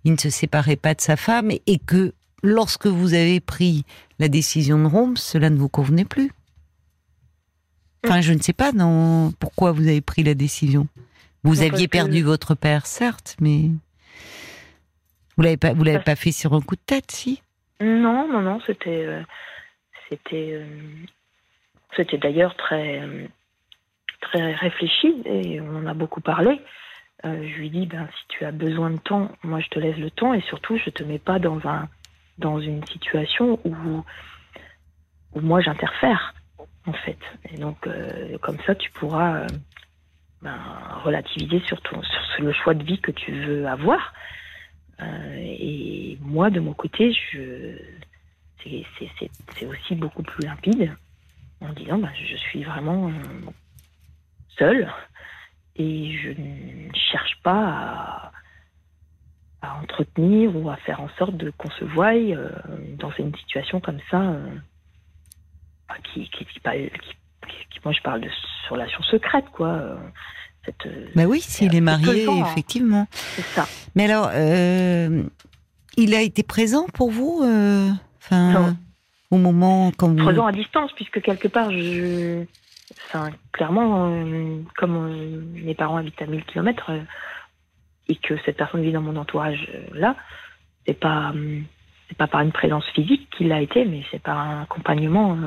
il 0.04 0.12
ne 0.12 0.18
se 0.18 0.30
séparait 0.30 0.76
pas 0.76 0.94
de 0.94 1.00
sa 1.00 1.16
femme 1.16 1.50
et 1.66 1.78
que 1.78 2.12
lorsque 2.42 2.86
vous 2.86 3.14
avez 3.14 3.40
pris 3.40 3.84
la 4.18 4.28
décision 4.28 4.78
de 4.78 4.86
rompre, 4.86 5.18
cela 5.18 5.48
ne 5.48 5.56
vous 5.56 5.68
convenait 5.68 6.04
plus. 6.04 6.30
Enfin, 8.04 8.20
je 8.20 8.32
ne 8.32 8.40
sais 8.40 8.52
pas 8.52 8.72
non, 8.72 9.32
pourquoi 9.38 9.70
vous 9.70 9.86
avez 9.86 10.00
pris 10.00 10.24
la 10.24 10.34
décision. 10.34 10.88
Vous 11.44 11.62
aviez 11.62 11.88
perdu 11.88 12.22
votre 12.22 12.54
père, 12.54 12.86
certes, 12.86 13.36
mais 13.40 13.70
vous 15.36 15.42
l'avez 15.42 15.56
pas, 15.56 15.72
vous 15.72 15.82
l'avez 15.82 15.98
pas 15.98 16.14
fait 16.14 16.30
sur 16.30 16.54
un 16.54 16.60
coup 16.60 16.76
de 16.76 16.82
tête, 16.86 17.10
si? 17.10 17.42
Non, 17.80 18.28
non, 18.28 18.42
non, 18.42 18.60
c'était, 18.64 19.04
euh, 19.06 19.22
c'était, 20.08 20.50
euh, 20.52 20.64
c'était 21.96 22.18
d'ailleurs 22.18 22.54
très, 22.56 23.00
euh, 23.00 23.26
très 24.20 24.54
réfléchi 24.54 25.20
et 25.24 25.60
on 25.60 25.78
en 25.78 25.86
a 25.86 25.94
beaucoup 25.94 26.20
parlé. 26.20 26.60
je 27.24 27.56
lui 27.58 27.70
dis, 27.70 27.86
ben 27.86 28.08
si 28.16 28.24
tu 28.28 28.44
as 28.44 28.52
besoin 28.52 28.90
de 28.90 28.98
temps, 28.98 29.30
moi 29.42 29.58
je 29.60 29.68
te 29.68 29.80
laisse 29.80 29.98
le 29.98 30.10
temps 30.10 30.34
et 30.34 30.42
surtout 30.42 30.76
je 30.76 30.90
te 30.90 31.02
mets 31.02 31.18
pas 31.18 31.40
dans 31.40 31.58
un, 31.66 31.88
dans 32.38 32.60
une 32.60 32.86
situation 32.86 33.58
où, 33.64 34.04
où 35.34 35.40
moi 35.40 35.60
j'interfère 35.60 36.34
en 36.86 36.92
fait. 36.92 37.18
Et 37.50 37.58
donc 37.58 37.88
comme 38.40 38.58
ça 38.66 38.74
tu 38.74 38.90
pourras 38.92 39.46
ben, 40.42 40.58
relativiser 41.04 41.60
sur, 41.66 41.80
sur 41.80 42.44
le 42.44 42.52
choix 42.52 42.74
de 42.74 42.82
vie 42.82 43.00
que 43.00 43.12
tu 43.12 43.32
veux 43.32 43.66
avoir. 43.66 44.12
Euh, 45.00 45.36
et 45.36 46.18
moi, 46.20 46.50
de 46.50 46.60
mon 46.60 46.74
côté, 46.74 47.16
c'est, 48.62 49.66
aussi 49.66 49.94
beaucoup 49.94 50.22
plus 50.22 50.44
limpide 50.44 50.94
en 51.60 51.72
disant 51.72 51.98
ben, 51.98 52.10
je 52.14 52.36
suis 52.36 52.64
vraiment 52.64 53.08
euh, 53.08 53.50
seule 54.58 54.92
et 55.76 56.16
je 56.18 56.30
ne 56.30 56.92
cherche 56.92 57.38
pas 57.42 58.32
à, 59.62 59.78
entretenir 59.80 60.54
ou 60.56 60.68
à 60.68 60.76
faire 60.76 61.00
en 61.00 61.08
sorte 61.10 61.36
de 61.36 61.50
qu'on 61.50 61.70
se 61.70 61.84
voie 61.84 62.14
euh, 62.14 62.50
dans 62.98 63.12
une 63.12 63.34
situation 63.36 63.80
comme 63.80 64.00
ça 64.10 64.36
qui, 66.12 66.28
qui, 66.30 66.44
qui, 66.44 66.60
moi 67.84 67.92
je 67.92 68.00
parle 68.02 68.20
de 68.20 68.28
relation 68.70 69.02
secrète, 69.02 69.46
quoi. 69.52 69.96
Cette, 70.64 71.16
bah 71.16 71.24
oui, 71.26 71.40
s'il 71.40 71.74
est 71.74 71.80
marié, 71.80 72.26
hein. 72.28 72.44
effectivement. 72.46 73.06
C'est 73.10 73.42
ça. 73.42 73.66
Mais 73.96 74.04
alors, 74.04 74.30
euh, 74.32 75.24
il 75.96 76.14
a 76.14 76.20
été 76.20 76.44
présent 76.44 76.86
pour 76.94 77.10
vous 77.10 77.42
euh, 77.42 77.90
au 79.30 79.38
moment 79.38 79.90
quand 79.96 80.08
vous... 80.08 80.24
Présent 80.24 80.46
à 80.46 80.52
distance, 80.52 80.92
puisque 80.92 81.20
quelque 81.20 81.48
part, 81.48 81.70
je... 81.72 82.44
Enfin, 83.06 83.30
clairement, 83.52 84.12
euh, 84.12 84.60
comme 84.76 85.44
mes 85.54 85.74
parents 85.74 85.96
habitent 85.96 86.22
à 86.22 86.26
1000 86.26 86.44
km 86.44 86.92
et 88.08 88.16
que 88.16 88.34
cette 88.44 88.56
personne 88.56 88.82
vit 88.82 88.92
dans 88.92 89.00
mon 89.00 89.16
entourage 89.16 89.68
là, 89.92 90.14
c'est 90.86 90.98
pas, 90.98 91.32
c'est 92.08 92.16
pas 92.16 92.26
par 92.26 92.42
une 92.42 92.52
présence 92.52 92.84
physique 92.94 93.28
qu'il 93.36 93.50
a 93.52 93.60
été, 93.60 93.84
mais 93.84 94.04
c'est 94.10 94.20
par 94.20 94.38
un 94.38 94.62
accompagnement 94.62 95.38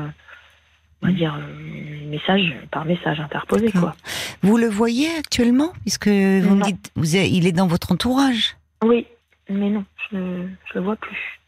on 1.02 1.08
va 1.08 1.14
dire, 1.14 1.36
euh, 1.36 2.10
message 2.10 2.56
par 2.72 2.86
message 2.86 3.20
interposé. 3.20 3.72
Quoi. 3.72 3.96
Vous 4.42 4.58
le 4.58 4.68
voyez 4.68 5.10
actuellement? 5.18 5.72
Puisque 5.82 6.08
vous 6.08 6.56
me 6.56 6.64
dites, 6.64 6.92
vous 6.96 7.16
il 7.16 7.48
est 7.48 7.52
dans 7.52 7.68
votre 7.68 7.92
entourage 7.92 8.58
Oui, 8.84 9.06
mais 9.50 9.70
non, 9.70 9.86
je 10.12 10.18
ne 10.18 10.48
le 10.74 10.82
vois 10.82 10.96
plus. 10.96 11.40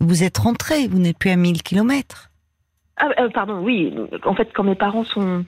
Vous 0.00 0.22
êtes 0.22 0.38
rentré, 0.38 0.88
vous 0.88 0.98
n'êtes 0.98 1.18
plus 1.18 1.30
à 1.30 1.36
1000 1.36 1.62
km 1.62 2.30
ah, 2.98 3.08
euh, 3.18 3.28
Pardon, 3.30 3.60
oui. 3.62 3.94
En 4.24 4.34
fait, 4.34 4.50
quand 4.52 4.64
mes 4.64 4.74
parents 4.74 5.04
sont 5.04 5.44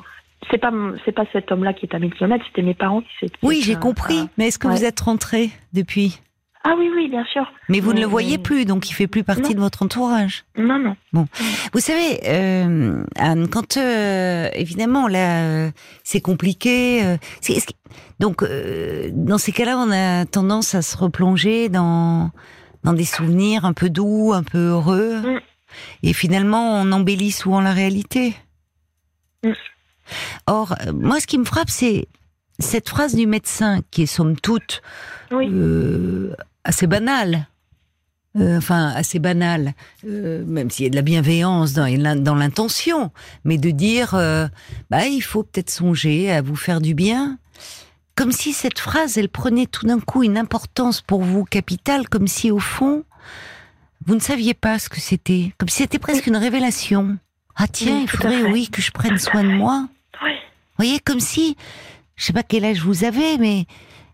c'est 0.50 0.58
pas 0.58 0.72
c'est 1.04 1.12
pas 1.12 1.24
cet 1.32 1.50
homme-là 1.50 1.74
qui 1.74 1.86
est 1.86 1.94
à 1.94 1.98
1000 1.98 2.14
km, 2.14 2.44
c'était 2.46 2.62
mes 2.62 2.74
parents 2.74 3.00
qui 3.00 3.10
s'étaient. 3.20 3.38
Oui, 3.42 3.60
j'ai 3.62 3.74
compris. 3.74 4.28
mais 4.36 4.48
est-ce 4.48 4.58
que 4.58 4.68
vous 4.68 4.84
êtes 4.84 5.00
rentrée 5.00 5.50
depuis? 5.72 6.20
Ah 6.64 6.74
oui, 6.76 6.90
oui, 6.94 7.08
bien 7.08 7.24
sûr. 7.24 7.50
Mais 7.68 7.80
vous 7.80 7.92
ne 7.92 8.00
le 8.00 8.06
voyez 8.06 8.36
plus, 8.36 8.64
donc 8.64 8.90
il 8.90 8.92
fait 8.92 9.06
plus 9.06 9.22
partie 9.22 9.54
de 9.54 9.60
votre 9.60 9.82
entourage. 9.82 10.44
Non, 10.56 10.78
non. 10.78 10.96
Bon, 11.12 11.26
vous 11.72 11.80
savez, 11.80 12.20
euh, 12.26 13.04
Anne, 13.16 13.48
quand 13.48 13.76
euh, 13.76 14.48
évidemment 14.54 15.08
là, 15.08 15.42
euh, 15.42 15.70
c'est 16.02 16.20
compliqué. 16.20 17.16
Donc, 18.18 18.44
dans 19.12 19.38
ces 19.38 19.52
cas-là, 19.52 19.78
on 19.78 19.90
a 19.90 20.26
tendance 20.26 20.74
à 20.74 20.82
se 20.82 20.96
replonger 20.96 21.68
dans 21.68 22.30
dans 22.84 22.92
des 22.92 23.04
souvenirs 23.04 23.64
un 23.64 23.72
peu 23.72 23.90
doux, 23.90 24.32
un 24.32 24.42
peu 24.42 24.58
heureux, 24.58 25.18
mm. 25.18 25.40
et 26.04 26.12
finalement, 26.12 26.80
on 26.80 26.92
embellit 26.92 27.32
souvent 27.32 27.60
la 27.60 27.72
réalité. 27.72 28.34
Mm. 29.44 29.52
Or, 30.46 30.74
moi, 30.92 31.20
ce 31.20 31.26
qui 31.26 31.38
me 31.38 31.44
frappe, 31.44 31.70
c'est 31.70 32.08
cette 32.58 32.88
phrase 32.88 33.14
du 33.14 33.26
médecin 33.26 33.80
qui 33.90 34.02
est 34.02 34.06
somme 34.06 34.36
toute 34.36 34.82
euh, 35.32 36.34
assez 36.68 36.86
banale. 36.86 37.48
Euh, 38.36 38.58
enfin, 38.58 38.88
assez 38.94 39.18
banale, 39.18 39.72
euh, 40.06 40.44
même 40.46 40.70
s'il 40.70 40.84
y 40.84 40.86
a 40.86 40.90
de 40.90 40.94
la 40.94 41.02
bienveillance 41.02 41.72
dans, 41.72 42.22
dans 42.22 42.34
l'intention, 42.34 43.10
mais 43.42 43.56
de 43.56 43.70
dire, 43.70 44.12
bah, 44.90 45.06
il 45.06 45.22
faut 45.22 45.42
peut-être 45.42 45.70
songer 45.70 46.30
à 46.30 46.42
vous 46.42 46.54
faire 46.54 46.80
du 46.80 46.94
bien, 46.94 47.38
comme 48.14 48.30
si 48.30 48.52
cette 48.52 48.78
phrase, 48.78 49.16
elle 49.16 49.30
prenait 49.30 49.66
tout 49.66 49.86
d'un 49.86 49.98
coup 49.98 50.22
une 50.22 50.36
importance 50.36 51.00
pour 51.00 51.22
vous 51.22 51.44
capitale, 51.44 52.08
comme 52.08 52.28
si 52.28 52.50
au 52.50 52.58
fond, 52.58 53.04
vous 54.04 54.14
ne 54.14 54.20
saviez 54.20 54.54
pas 54.54 54.78
ce 54.78 54.88
que 54.88 55.00
c'était, 55.00 55.52
comme 55.56 55.68
si 55.68 55.78
c'était 55.78 55.98
presque 55.98 56.26
une 56.26 56.36
révélation. 56.36 57.16
Ah 57.56 57.66
tiens, 57.66 58.00
il 58.00 58.08
faudrait, 58.08 58.42
oui, 58.42 58.68
que 58.68 58.82
je 58.82 58.90
prenne 58.90 59.18
soin 59.18 59.42
de 59.42 59.50
moi. 59.50 59.88
Oui. 60.22 60.32
Vous 60.32 60.84
voyez, 60.84 61.00
comme 61.00 61.20
si 61.20 61.56
je 62.16 62.24
sais 62.24 62.32
pas 62.32 62.42
quel 62.42 62.64
âge 62.64 62.82
vous 62.82 63.04
avez, 63.04 63.38
mais 63.38 63.66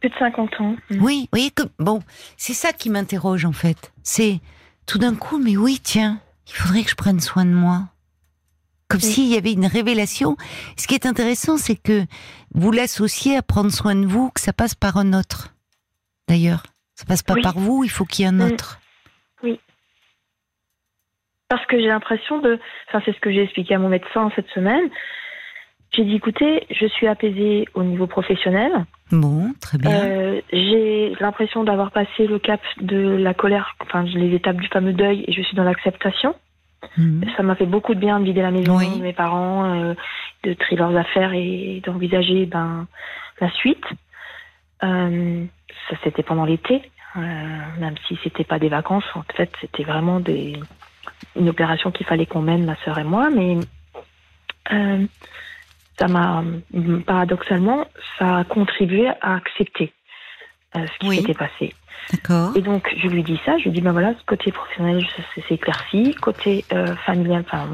plus 0.05 0.11
de 0.11 0.19
50 0.19 0.61
ans. 0.61 0.77
Mm. 0.91 1.03
Oui, 1.03 1.21
vous 1.23 1.29
voyez 1.33 1.51
que 1.51 1.63
bon, 1.79 2.01
c'est 2.37 2.53
ça 2.53 2.73
qui 2.73 2.91
m'interroge 2.91 3.47
en 3.47 3.53
fait. 3.53 3.93
C'est 4.03 4.41
tout 4.87 4.99
d'un 4.99 5.15
coup, 5.15 5.39
mais 5.39 5.57
oui, 5.57 5.81
tiens, 5.83 6.21
il 6.47 6.53
faudrait 6.53 6.83
que 6.83 6.91
je 6.91 6.95
prenne 6.95 7.21
soin 7.21 7.47
de 7.47 7.51
moi. 7.51 7.85
Comme 8.89 9.01
s'il 9.01 9.27
y 9.27 9.37
avait 9.37 9.53
une 9.53 9.67
révélation. 9.67 10.37
Ce 10.77 10.87
qui 10.87 10.95
est 10.95 11.07
intéressant, 11.07 11.57
c'est 11.57 11.75
que 11.75 12.03
vous 12.55 12.71
l'associez 12.71 13.35
à 13.35 13.43
prendre 13.43 13.73
soin 13.73 13.95
de 13.95 14.05
vous, 14.05 14.31
que 14.31 14.41
ça 14.41 14.53
passe 14.53 14.75
par 14.75 14.99
un 14.99 15.15
autre. 15.15 15.55
D'ailleurs, 16.29 16.65
ça 16.95 17.07
passe 17.07 17.23
pas 17.23 17.37
par 17.43 17.59
vous, 17.59 17.83
il 17.83 17.91
faut 17.91 18.05
qu'il 18.05 18.25
y 18.25 18.29
ait 18.29 18.31
un 18.31 18.33
mm. 18.33 18.53
autre. 18.53 18.81
Oui. 19.43 19.59
Parce 21.49 21.65
que 21.65 21.79
j'ai 21.79 21.89
l'impression 21.89 22.41
de, 22.41 22.61
enfin 22.89 23.01
c'est 23.07 23.15
ce 23.15 23.21
que 23.21 23.33
j'ai 23.33 23.43
expliqué 23.43 23.75
à 23.75 23.79
mon 23.79 23.89
médecin 23.89 24.31
cette 24.37 24.49
semaine, 24.51 24.91
j'ai 25.93 26.05
dit, 26.05 26.17
écoutez, 26.17 26.67
je 26.71 26.87
suis 26.87 27.07
apaisée 27.07 27.67
au 27.75 27.85
niveau 27.85 28.07
professionnel. 28.07 28.85
Bon, 29.13 29.53
très 29.61 29.79
bien. 29.79 29.91
Euh, 29.91 30.41
j'ai 30.53 31.15
l'impression 31.21 31.63
d'avoir 31.65 31.91
passé 31.91 32.27
le 32.27 32.39
cap 32.39 32.61
de 32.81 32.99
la 32.99 33.35
colère, 33.35 33.77
enfin 33.81 34.03
les 34.05 34.35
étapes 34.35 34.57
du 34.57 34.69
fameux 34.69 34.93
deuil, 34.93 35.25
et 35.27 35.33
je 35.33 35.43
suis 35.43 35.57
dans 35.57 35.65
l'acceptation. 35.65 36.35
Mhm. 36.97 37.25
Ça 37.37 37.43
m'a 37.43 37.55
fait 37.55 37.67
beaucoup 37.67 37.95
de 37.95 38.01
bien 38.01 38.19
de 38.21 38.25
vider 38.25 38.43
la 38.43 38.51
maison 38.51 38.79
de 38.79 39.03
mes 39.03 39.13
parents, 39.13 39.65
euh, 39.65 39.95
de 40.43 40.55
trier 40.55 40.79
leurs 40.79 40.97
affaires 40.97 41.33
et 41.35 41.83
d'envisager 41.85 42.47
ben, 42.47 42.87
la 43.41 43.51
suite. 43.51 43.85
Euh, 44.83 45.45
ça, 45.89 45.97
c'était 46.03 46.23
pendant 46.23 46.45
l'été, 46.45 46.83
même 47.15 47.95
si 48.09 48.19
c'était 48.23 48.45
pas 48.45 48.59
des 48.59 48.69
vacances. 48.69 49.05
En 49.15 49.23
fait, 49.35 49.51
c'était 49.61 49.85
vraiment 49.85 50.21
des, 50.21 50.55
une 51.37 51.49
opération 51.49 51.91
qu'il 51.91 52.07
fallait 52.07 52.27
qu'on 52.27 52.43
mène, 52.43 52.65
ma 52.65 52.77
sœur 52.85 52.99
et 52.99 53.05
moi. 53.05 53.29
Mais 53.31 53.59
ça 55.99 56.09
m'a, 56.09 56.43
paradoxalement, 57.07 57.87
ça 58.19 58.39
a 58.39 58.45
contribué 58.45 59.09
à 59.21 59.37
accepter 59.37 59.93
euh, 60.77 60.87
ce 60.87 60.99
qui 60.99 61.17
s'était 61.17 61.35
passé. 61.35 61.75
D'accord. 62.13 62.53
Et 62.57 62.61
donc, 62.61 62.93
je 62.97 63.09
lui 63.09 63.23
dis 63.23 63.41
ça, 63.47 63.57
je 63.59 63.65
lui 63.65 63.71
dis, 63.71 63.81
ben 63.81 63.93
voilà, 63.93 64.15
côté 64.27 64.53
professionnel, 64.53 65.07
c'est 65.35 65.55
éclairci, 65.55 66.15
côté 66.21 66.65
euh, 66.73 66.95
familial, 67.07 67.45
enfin, 67.47 67.69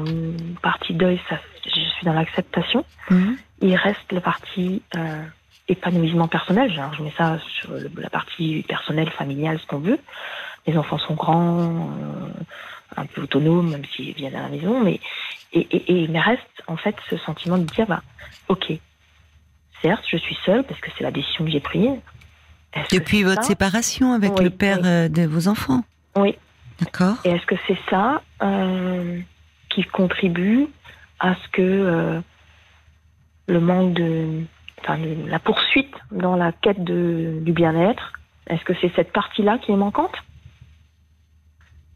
partie 0.61 0.93
deuil, 0.93 1.19
ça, 1.29 1.37
je 1.65 1.71
suis 1.71 2.05
dans 2.05 2.13
l'acceptation. 2.13 2.85
Mhm. 3.09 3.37
Il 3.61 3.75
reste 3.75 4.11
la 4.11 4.21
partie 4.21 4.81
euh, 4.95 5.23
épanouissement 5.67 6.27
personnel, 6.27 6.71
genre, 6.71 6.93
je 6.93 7.03
mets 7.03 7.13
ça 7.17 7.39
sur 7.59 7.71
la 7.97 8.09
partie 8.09 8.63
personnelle, 8.67 9.09
familiale, 9.09 9.59
ce 9.59 9.67
qu'on 9.67 9.79
veut. 9.79 9.99
Les 10.67 10.77
enfants 10.77 10.99
sont 10.99 11.15
grands, 11.15 11.89
un 12.95 13.05
peu 13.05 13.21
autonomes, 13.21 13.71
même 13.71 13.85
s'ils 13.85 14.13
viennent 14.13 14.35
à 14.35 14.43
la 14.43 14.49
maison, 14.49 14.83
mais 14.83 14.99
et, 15.53 15.59
et, 15.59 15.91
et, 15.91 16.03
il 16.03 16.11
me 16.11 16.19
reste 16.19 16.63
en 16.67 16.77
fait 16.77 16.95
ce 17.09 17.17
sentiment 17.17 17.57
de 17.57 17.63
dire 17.63 17.87
bah 17.87 18.01
ok, 18.47 18.71
certes 19.81 20.03
je 20.09 20.17
suis 20.17 20.37
seule 20.45 20.63
parce 20.63 20.79
que 20.79 20.89
c'est 20.97 21.03
la 21.03 21.11
décision 21.11 21.45
que 21.45 21.51
j'ai 21.51 21.59
prise. 21.59 21.99
Depuis 22.91 23.23
votre 23.23 23.43
séparation 23.43 24.13
avec 24.13 24.39
le 24.39 24.49
père 24.49 24.79
euh, 24.85 25.09
de 25.09 25.23
vos 25.23 25.49
enfants. 25.49 25.83
Oui. 26.15 26.37
D'accord. 26.79 27.17
Et 27.25 27.29
est-ce 27.29 27.45
que 27.45 27.55
c'est 27.67 27.77
ça 27.89 28.21
euh, 28.41 29.19
qui 29.69 29.83
contribue 29.83 30.67
à 31.19 31.35
ce 31.35 31.47
que 31.49 31.61
euh, 31.61 32.21
le 33.47 33.59
manque 33.59 33.93
de, 33.93 34.43
enfin, 34.79 34.97
la 35.27 35.39
poursuite 35.39 35.93
dans 36.11 36.35
la 36.35 36.51
quête 36.53 36.83
de, 36.83 37.39
du 37.41 37.51
bien-être, 37.51 38.13
est-ce 38.47 38.63
que 38.63 38.73
c'est 38.81 38.91
cette 38.95 39.11
partie-là 39.11 39.59
qui 39.59 39.71
est 39.71 39.75
manquante? 39.75 40.15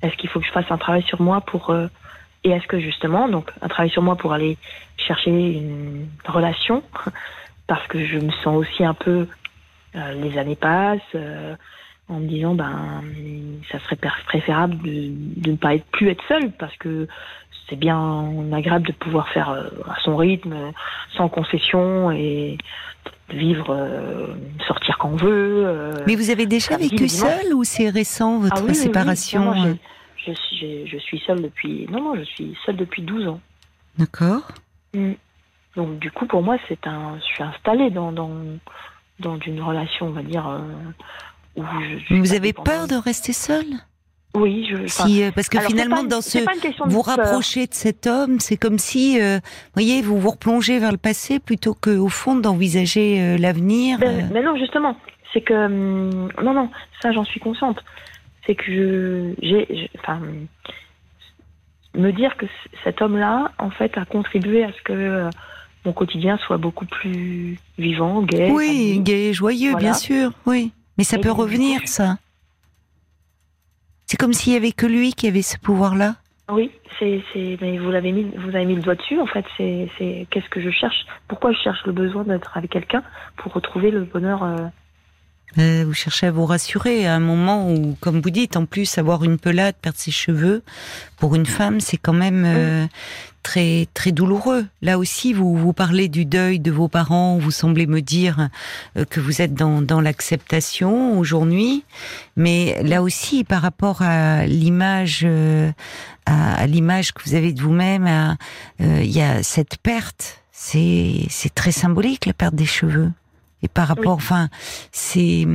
Est-ce 0.01 0.15
qu'il 0.17 0.29
faut 0.29 0.39
que 0.39 0.45
je 0.45 0.51
fasse 0.51 0.69
un 0.69 0.77
travail 0.77 1.03
sur 1.03 1.21
moi 1.21 1.41
pour 1.41 1.69
euh, 1.69 1.87
et 2.45 2.51
est-ce 2.51 2.67
que 2.67 2.79
justement, 2.79 3.27
donc 3.27 3.51
un 3.63 3.67
travail 3.67 3.89
sur 3.89 4.03
moi 4.03 4.15
pour 4.15 4.31
aller 4.31 4.57
chercher 4.97 5.31
une 5.31 6.07
relation, 6.27 6.83
parce 7.67 7.85
que 7.87 8.05
je 8.05 8.19
me 8.19 8.31
sens 8.43 8.55
aussi 8.55 8.85
un 8.85 8.93
peu, 8.93 9.27
euh, 9.95 10.13
les 10.13 10.37
années 10.37 10.55
passent, 10.55 11.01
euh, 11.15 11.55
en 12.07 12.19
me 12.19 12.27
disant, 12.27 12.53
ben, 12.53 13.01
ça 13.71 13.79
serait 13.79 13.97
préférable 14.27 14.77
de, 14.83 15.49
ne 15.49 15.55
pas 15.55 15.73
être 15.73 15.85
plus 15.85 16.09
être 16.09 16.23
seule, 16.27 16.51
parce 16.51 16.77
que 16.77 17.07
c'est 17.69 17.75
bien 17.75 18.51
agréable 18.53 18.87
de 18.87 18.93
pouvoir 18.93 19.29
faire 19.29 19.49
euh, 19.49 19.69
à 19.89 19.95
son 20.03 20.15
rythme, 20.15 20.55
sans 21.15 21.29
concession 21.29 22.11
et 22.11 22.57
vivre, 23.29 23.75
sortir 24.67 24.97
quand 24.99 25.09
on 25.09 25.15
veut. 25.15 25.91
Mais 26.05 26.15
vous 26.15 26.29
avez 26.29 26.45
déjà 26.45 26.77
vécu 26.77 27.07
seule 27.07 27.53
ou 27.53 27.63
c'est 27.63 27.89
récent 27.89 28.39
votre 28.39 28.65
ah 28.69 28.73
séparation 28.73 29.77
je 30.25 30.33
suis, 30.33 30.87
je 30.87 30.97
suis 30.97 31.19
seule 31.25 31.41
depuis. 31.41 31.87
Non, 31.89 32.01
non, 32.01 32.15
je 32.15 32.23
suis 32.23 32.57
seule 32.65 32.75
depuis 32.75 33.01
12 33.01 33.27
ans. 33.27 33.39
D'accord. 33.97 34.51
Mm. 34.93 35.13
Donc, 35.75 35.99
du 35.99 36.11
coup, 36.11 36.25
pour 36.25 36.41
moi, 36.41 36.57
c'est 36.67 36.87
un. 36.87 37.17
Je 37.19 37.25
suis 37.25 37.43
installée 37.43 37.89
dans, 37.89 38.11
dans, 38.11 38.31
dans 39.19 39.39
une 39.39 39.61
relation, 39.61 40.07
on 40.07 40.11
va 40.11 40.23
dire. 40.23 40.47
Euh, 40.47 40.59
où 41.57 41.63
je, 42.09 42.15
vous 42.15 42.33
avez 42.33 42.53
peur 42.53 42.87
de 42.87 42.95
rester 42.95 43.33
seule? 43.33 43.75
Oui, 44.35 44.67
je. 44.69 44.87
Si, 44.87 45.23
euh, 45.23 45.31
parce 45.33 45.49
que 45.49 45.59
finalement, 45.59 46.03
dans 46.03 46.21
ce, 46.21 46.39
vous 46.85 47.01
rapprocher 47.01 47.67
de 47.67 47.73
cet 47.73 48.07
homme, 48.07 48.39
c'est 48.39 48.57
comme 48.57 48.77
si, 48.77 49.19
euh, 49.21 49.39
voyez, 49.73 50.01
vous 50.01 50.19
vous 50.19 50.29
replongez 50.29 50.79
vers 50.79 50.91
le 50.91 50.97
passé 50.97 51.39
plutôt 51.39 51.73
que, 51.73 51.97
au 51.97 52.09
fond, 52.09 52.35
d'envisager 52.35 53.37
l'avenir. 53.37 53.97
Ben, 53.99 54.29
mais 54.33 54.43
non, 54.43 54.55
justement, 54.57 54.95
c'est 55.33 55.41
que 55.41 55.53
hum, 55.53 56.29
non, 56.43 56.53
non, 56.53 56.69
ça, 57.01 57.11
j'en 57.11 57.23
suis 57.23 57.39
consciente 57.39 57.83
c'est 58.45 58.55
que 58.55 58.65
je, 58.65 59.35
j'ai, 59.41 59.89
enfin, 59.99 60.21
me 61.93 62.11
dire 62.11 62.35
que 62.37 62.45
cet 62.83 63.01
homme-là, 63.01 63.51
en 63.57 63.69
fait, 63.69 63.97
a 63.97 64.05
contribué 64.05 64.63
à 64.63 64.71
ce 64.71 64.81
que 64.83 64.93
euh, 64.93 65.29
mon 65.85 65.93
quotidien 65.93 66.37
soit 66.37 66.57
beaucoup 66.57 66.85
plus 66.85 67.57
vivant, 67.77 68.21
gai. 68.21 68.51
Oui, 68.51 68.99
gai, 68.99 69.33
joyeux, 69.33 69.75
bien 69.75 69.93
sûr, 69.93 70.31
oui. 70.45 70.71
Mais 70.97 71.03
ça 71.03 71.17
peut 71.17 71.31
revenir, 71.31 71.81
ça. 71.85 72.17
C'est 74.05 74.17
comme 74.17 74.33
s'il 74.33 74.53
y 74.53 74.55
avait 74.55 74.71
que 74.71 74.85
lui 74.85 75.13
qui 75.13 75.27
avait 75.27 75.41
ce 75.41 75.57
pouvoir-là. 75.57 76.15
Oui, 76.51 76.71
c'est, 76.99 77.23
mais 77.59 77.79
vous 77.79 77.89
l'avez 77.89 78.11
mis, 78.11 78.31
vous 78.37 78.49
avez 78.49 78.65
mis 78.65 78.75
le 78.75 78.81
doigt 78.81 78.95
dessus. 78.95 79.19
En 79.19 79.25
fait, 79.25 79.45
c'est, 79.57 79.89
c'est 79.97 80.27
qu'est-ce 80.29 80.49
que 80.49 80.61
je 80.61 80.69
cherche? 80.69 81.05
Pourquoi 81.27 81.51
je 81.51 81.57
cherche 81.57 81.83
le 81.85 81.91
besoin 81.91 82.23
d'être 82.23 82.55
avec 82.55 82.71
quelqu'un 82.71 83.03
pour 83.37 83.53
retrouver 83.53 83.89
le 83.89 84.03
bonheur 84.03 84.43
euh, 84.43 84.55
euh, 85.57 85.83
vous 85.85 85.93
cherchez 85.93 86.27
à 86.27 86.31
vous 86.31 86.45
rassurer 86.45 87.07
à 87.07 87.15
un 87.15 87.19
moment 87.19 87.71
où, 87.71 87.95
comme 88.01 88.19
vous 88.19 88.29
dites, 88.29 88.57
en 88.57 88.65
plus 88.65 88.97
avoir 88.97 89.23
une 89.23 89.37
pelade, 89.37 89.75
perdre 89.81 89.97
ses 89.97 90.11
cheveux, 90.11 90.63
pour 91.17 91.35
une 91.35 91.45
femme, 91.45 91.79
c'est 91.79 91.97
quand 91.97 92.13
même 92.13 92.43
euh, 92.45 92.85
très 93.45 93.87
très 93.93 94.11
douloureux. 94.11 94.65
Là 94.81 94.97
aussi, 94.97 95.31
vous 95.31 95.55
vous 95.55 95.71
parlez 95.71 96.09
du 96.09 96.25
deuil 96.25 96.59
de 96.59 96.71
vos 96.71 96.87
parents. 96.87 97.37
Vous 97.37 97.51
semblez 97.51 97.85
me 97.85 98.01
dire 98.01 98.49
euh, 98.97 99.05
que 99.05 99.19
vous 99.19 99.39
êtes 99.39 99.53
dans, 99.53 99.83
dans 99.83 100.01
l'acceptation 100.01 101.19
aujourd'hui, 101.19 101.83
mais 102.35 102.81
là 102.81 103.03
aussi, 103.03 103.43
par 103.43 103.61
rapport 103.61 104.01
à 104.01 104.47
l'image, 104.47 105.27
à, 106.25 106.65
l'image 106.65 107.13
que 107.13 107.21
vous 107.23 107.35
avez 107.35 107.53
de 107.53 107.61
vous-même, 107.61 108.35
il 108.79 109.11
y 109.11 109.21
a 109.21 109.43
cette 109.43 109.77
perte. 109.77 110.41
C'est 110.51 111.27
c'est 111.29 111.53
très 111.53 111.71
symbolique 111.71 112.25
la 112.25 112.33
perte 112.33 112.55
des 112.55 112.65
cheveux. 112.65 113.11
Et 113.61 113.67
par 113.67 113.87
rapport, 113.87 114.13
enfin, 114.13 114.49
c'est 114.91 115.45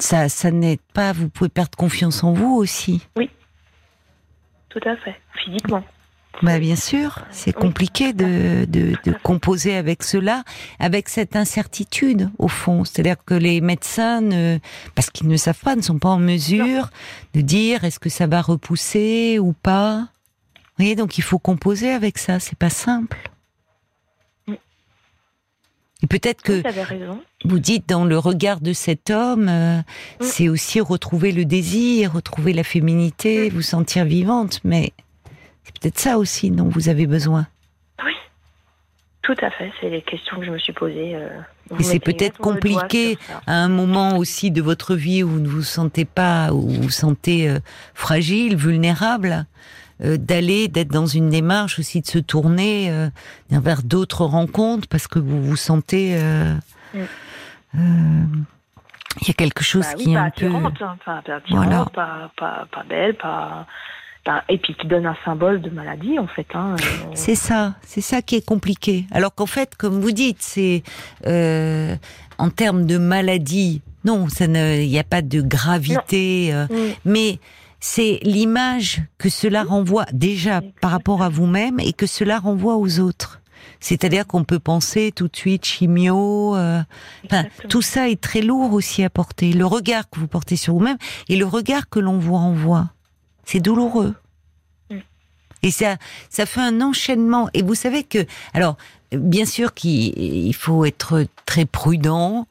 ça, 0.00 0.28
ça 0.28 0.50
n'aide 0.50 0.80
pas. 0.92 1.12
Vous 1.12 1.28
pouvez 1.28 1.48
perdre 1.48 1.76
confiance 1.76 2.24
en 2.24 2.32
vous 2.32 2.56
aussi. 2.56 3.06
Oui, 3.16 3.30
tout 4.68 4.80
à 4.84 4.96
fait, 4.96 5.14
physiquement. 5.36 5.84
Bah 6.42 6.58
bien 6.58 6.76
sûr, 6.76 7.24
c'est 7.30 7.52
compliqué 7.52 8.12
de, 8.12 8.66
de, 8.66 8.94
de, 9.04 9.14
composer 9.22 9.74
avec 9.74 10.02
cela, 10.02 10.44
avec 10.78 11.08
cette 11.08 11.34
incertitude 11.34 12.30
au 12.38 12.48
fond. 12.48 12.84
C'est-à-dire 12.84 13.16
que 13.24 13.34
les 13.34 13.60
médecins, 13.62 14.20
ne, 14.20 14.58
parce 14.94 15.08
qu'ils 15.08 15.28
ne 15.28 15.36
savent 15.36 15.58
pas, 15.58 15.76
ne 15.76 15.80
sont 15.80 15.98
pas 15.98 16.10
en 16.10 16.18
mesure 16.18 16.90
de 17.32 17.40
dire 17.40 17.84
est-ce 17.84 17.98
que 17.98 18.10
ça 18.10 18.26
va 18.26 18.42
repousser 18.42 19.38
ou 19.38 19.54
pas. 19.54 20.08
Vous 20.54 20.84
voyez, 20.84 20.94
donc 20.94 21.16
il 21.16 21.22
faut 21.22 21.38
composer 21.38 21.90
avec 21.90 22.18
ça. 22.18 22.38
C'est 22.38 22.58
pas 22.58 22.70
simple. 22.70 23.16
Et 26.02 26.06
peut-être 26.06 26.42
que 26.42 26.62
vous 27.44 27.58
dites 27.58 27.88
dans 27.88 28.04
le 28.04 28.18
regard 28.18 28.60
de 28.60 28.74
cet 28.74 29.08
homme, 29.08 29.48
euh, 29.48 29.78
mm. 29.78 29.82
c'est 30.20 30.48
aussi 30.50 30.80
retrouver 30.80 31.32
le 31.32 31.46
désir, 31.46 32.12
retrouver 32.12 32.52
la 32.52 32.64
féminité, 32.64 33.48
mm. 33.50 33.54
vous 33.54 33.62
sentir 33.62 34.04
vivante, 34.04 34.60
mais 34.62 34.92
c'est 35.66 35.80
peut-être 35.80 35.98
ça 35.98 36.16
aussi 36.16 36.52
dont 36.52 36.68
vous 36.68 36.88
avez 36.88 37.08
besoin. 37.08 37.48
Oui, 38.04 38.14
tout 39.22 39.34
à 39.42 39.50
fait. 39.50 39.72
C'est 39.80 39.90
les 39.90 40.02
questions 40.02 40.38
que 40.38 40.46
je 40.46 40.52
me 40.52 40.58
suis 40.58 40.72
posées. 40.72 41.16
Euh, 41.16 41.28
et 41.80 41.82
c'est 41.82 41.98
peut-être 41.98 42.38
compliqué 42.38 43.18
à 43.48 43.54
un 43.54 43.68
moment 43.68 44.16
aussi 44.16 44.52
de 44.52 44.62
votre 44.62 44.94
vie 44.94 45.24
où 45.24 45.28
vous 45.28 45.40
ne 45.40 45.48
vous 45.48 45.62
sentez 45.62 46.04
pas, 46.04 46.52
où 46.52 46.60
vous 46.60 46.82
vous 46.82 46.90
sentez 46.90 47.50
euh, 47.50 47.58
fragile, 47.94 48.56
vulnérable. 48.56 49.46
Euh, 50.04 50.18
d'aller, 50.18 50.68
d'être 50.68 50.90
dans 50.90 51.06
une 51.06 51.30
démarche 51.30 51.78
aussi 51.78 52.02
de 52.02 52.06
se 52.06 52.18
tourner 52.18 52.90
euh, 52.90 53.08
vers 53.48 53.82
d'autres 53.82 54.26
rencontres 54.26 54.86
parce 54.88 55.08
que 55.08 55.18
vous 55.18 55.42
vous 55.42 55.56
sentez. 55.56 56.14
Mm. 56.92 58.44
il 59.22 59.28
y 59.28 59.30
a 59.30 59.34
quelque 59.34 59.64
chose 59.64 59.86
bah 59.90 59.94
qui 59.94 60.12
est 60.12 60.16
un 60.16 60.28
peu. 60.28 60.54
Hein, 60.54 60.70
pas, 60.78 61.90
pas, 61.94 62.30
pas, 62.36 62.66
pas, 62.70 62.82
belle, 62.82 63.14
pas 63.14 63.66
et 64.48 64.58
puis 64.58 64.74
qui 64.74 64.86
donne 64.86 65.06
un 65.06 65.16
symbole 65.24 65.60
de 65.60 65.70
maladie 65.70 66.18
en 66.18 66.26
fait. 66.26 66.46
Hein, 66.54 66.76
c'est 67.14 67.34
ça, 67.34 67.74
c'est 67.82 68.00
ça 68.00 68.22
qui 68.22 68.36
est 68.36 68.44
compliqué. 68.44 69.06
Alors 69.10 69.34
qu'en 69.34 69.46
fait, 69.46 69.74
comme 69.76 70.00
vous 70.00 70.12
dites, 70.12 70.40
c'est 70.40 70.82
en 71.24 72.50
termes 72.50 72.86
de 72.86 72.98
maladie, 72.98 73.82
non, 74.04 74.28
ça 74.28 74.46
ne, 74.46 74.82
il 74.82 74.88
n'y 74.88 74.98
a 74.98 75.04
pas 75.04 75.22
de 75.22 75.40
gravité, 75.40 76.52
mm. 76.52 76.76
mais 77.04 77.38
c'est 77.80 78.18
l'image 78.22 79.02
que 79.18 79.28
cela 79.28 79.62
renvoie 79.62 80.06
déjà 80.12 80.60
par 80.80 80.90
rapport 80.90 81.22
à 81.22 81.28
vous-même 81.28 81.78
et 81.80 81.92
que 81.92 82.06
cela 82.06 82.38
renvoie 82.38 82.76
aux 82.76 83.00
autres. 83.00 83.40
C'est-à-dire 83.80 84.26
qu'on 84.26 84.44
peut 84.44 84.58
penser 84.58 85.12
tout 85.14 85.28
de 85.28 85.36
suite 85.36 85.64
chimio. 85.64 86.56
Euh, 86.56 86.82
tout 87.68 87.82
ça 87.82 88.08
est 88.08 88.20
très 88.20 88.40
lourd 88.40 88.72
aussi 88.72 89.04
à 89.04 89.10
porter. 89.10 89.52
Le 89.52 89.66
regard 89.66 90.08
que 90.08 90.18
vous 90.18 90.28
portez 90.28 90.56
sur 90.56 90.74
vous-même 90.74 90.96
et 91.28 91.36
le 91.36 91.46
regard 91.46 91.88
que 91.88 92.00
l'on 92.00 92.18
vous 92.18 92.34
renvoie, 92.34 92.88
c'est 93.46 93.60
douloureux. 93.60 94.14
Mm. 94.90 94.98
Et 95.62 95.70
ça, 95.70 95.96
ça 96.28 96.44
fait 96.44 96.60
un 96.60 96.82
enchaînement. 96.82 97.48
Et 97.54 97.62
vous 97.62 97.74
savez 97.74 98.04
que, 98.04 98.26
alors, 98.52 98.76
bien 99.12 99.44
sûr 99.44 99.74
qu'il 99.74 100.54
faut 100.54 100.84
être 100.84 101.26
très 101.46 101.64
prudent, 101.64 102.46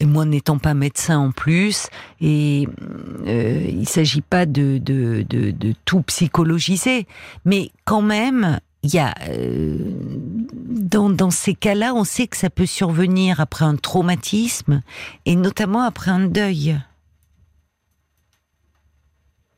et 0.00 0.06
moi 0.06 0.24
n'étant 0.24 0.58
pas 0.58 0.74
médecin 0.74 1.18
en 1.18 1.30
plus, 1.30 1.88
et 2.20 2.68
euh, 3.26 3.66
il 3.68 3.80
ne 3.80 3.84
s'agit 3.84 4.20
pas 4.20 4.46
de, 4.46 4.78
de, 4.78 5.24
de, 5.28 5.74
tout 5.84 6.02
psychologiser, 6.02 7.06
mais 7.44 7.70
quand 7.84 8.02
même, 8.02 8.60
il 8.82 8.94
y 8.94 8.98
a 8.98 9.14
euh, 9.28 9.78
dans, 10.54 11.10
dans 11.10 11.30
ces 11.30 11.54
cas-là, 11.54 11.92
on 11.94 12.04
sait 12.04 12.28
que 12.28 12.36
ça 12.36 12.50
peut 12.50 12.66
survenir 12.66 13.40
après 13.40 13.64
un 13.64 13.76
traumatisme 13.76 14.82
et 15.24 15.34
notamment 15.34 15.82
après 15.82 16.10
un 16.10 16.26
deuil. 16.26 16.78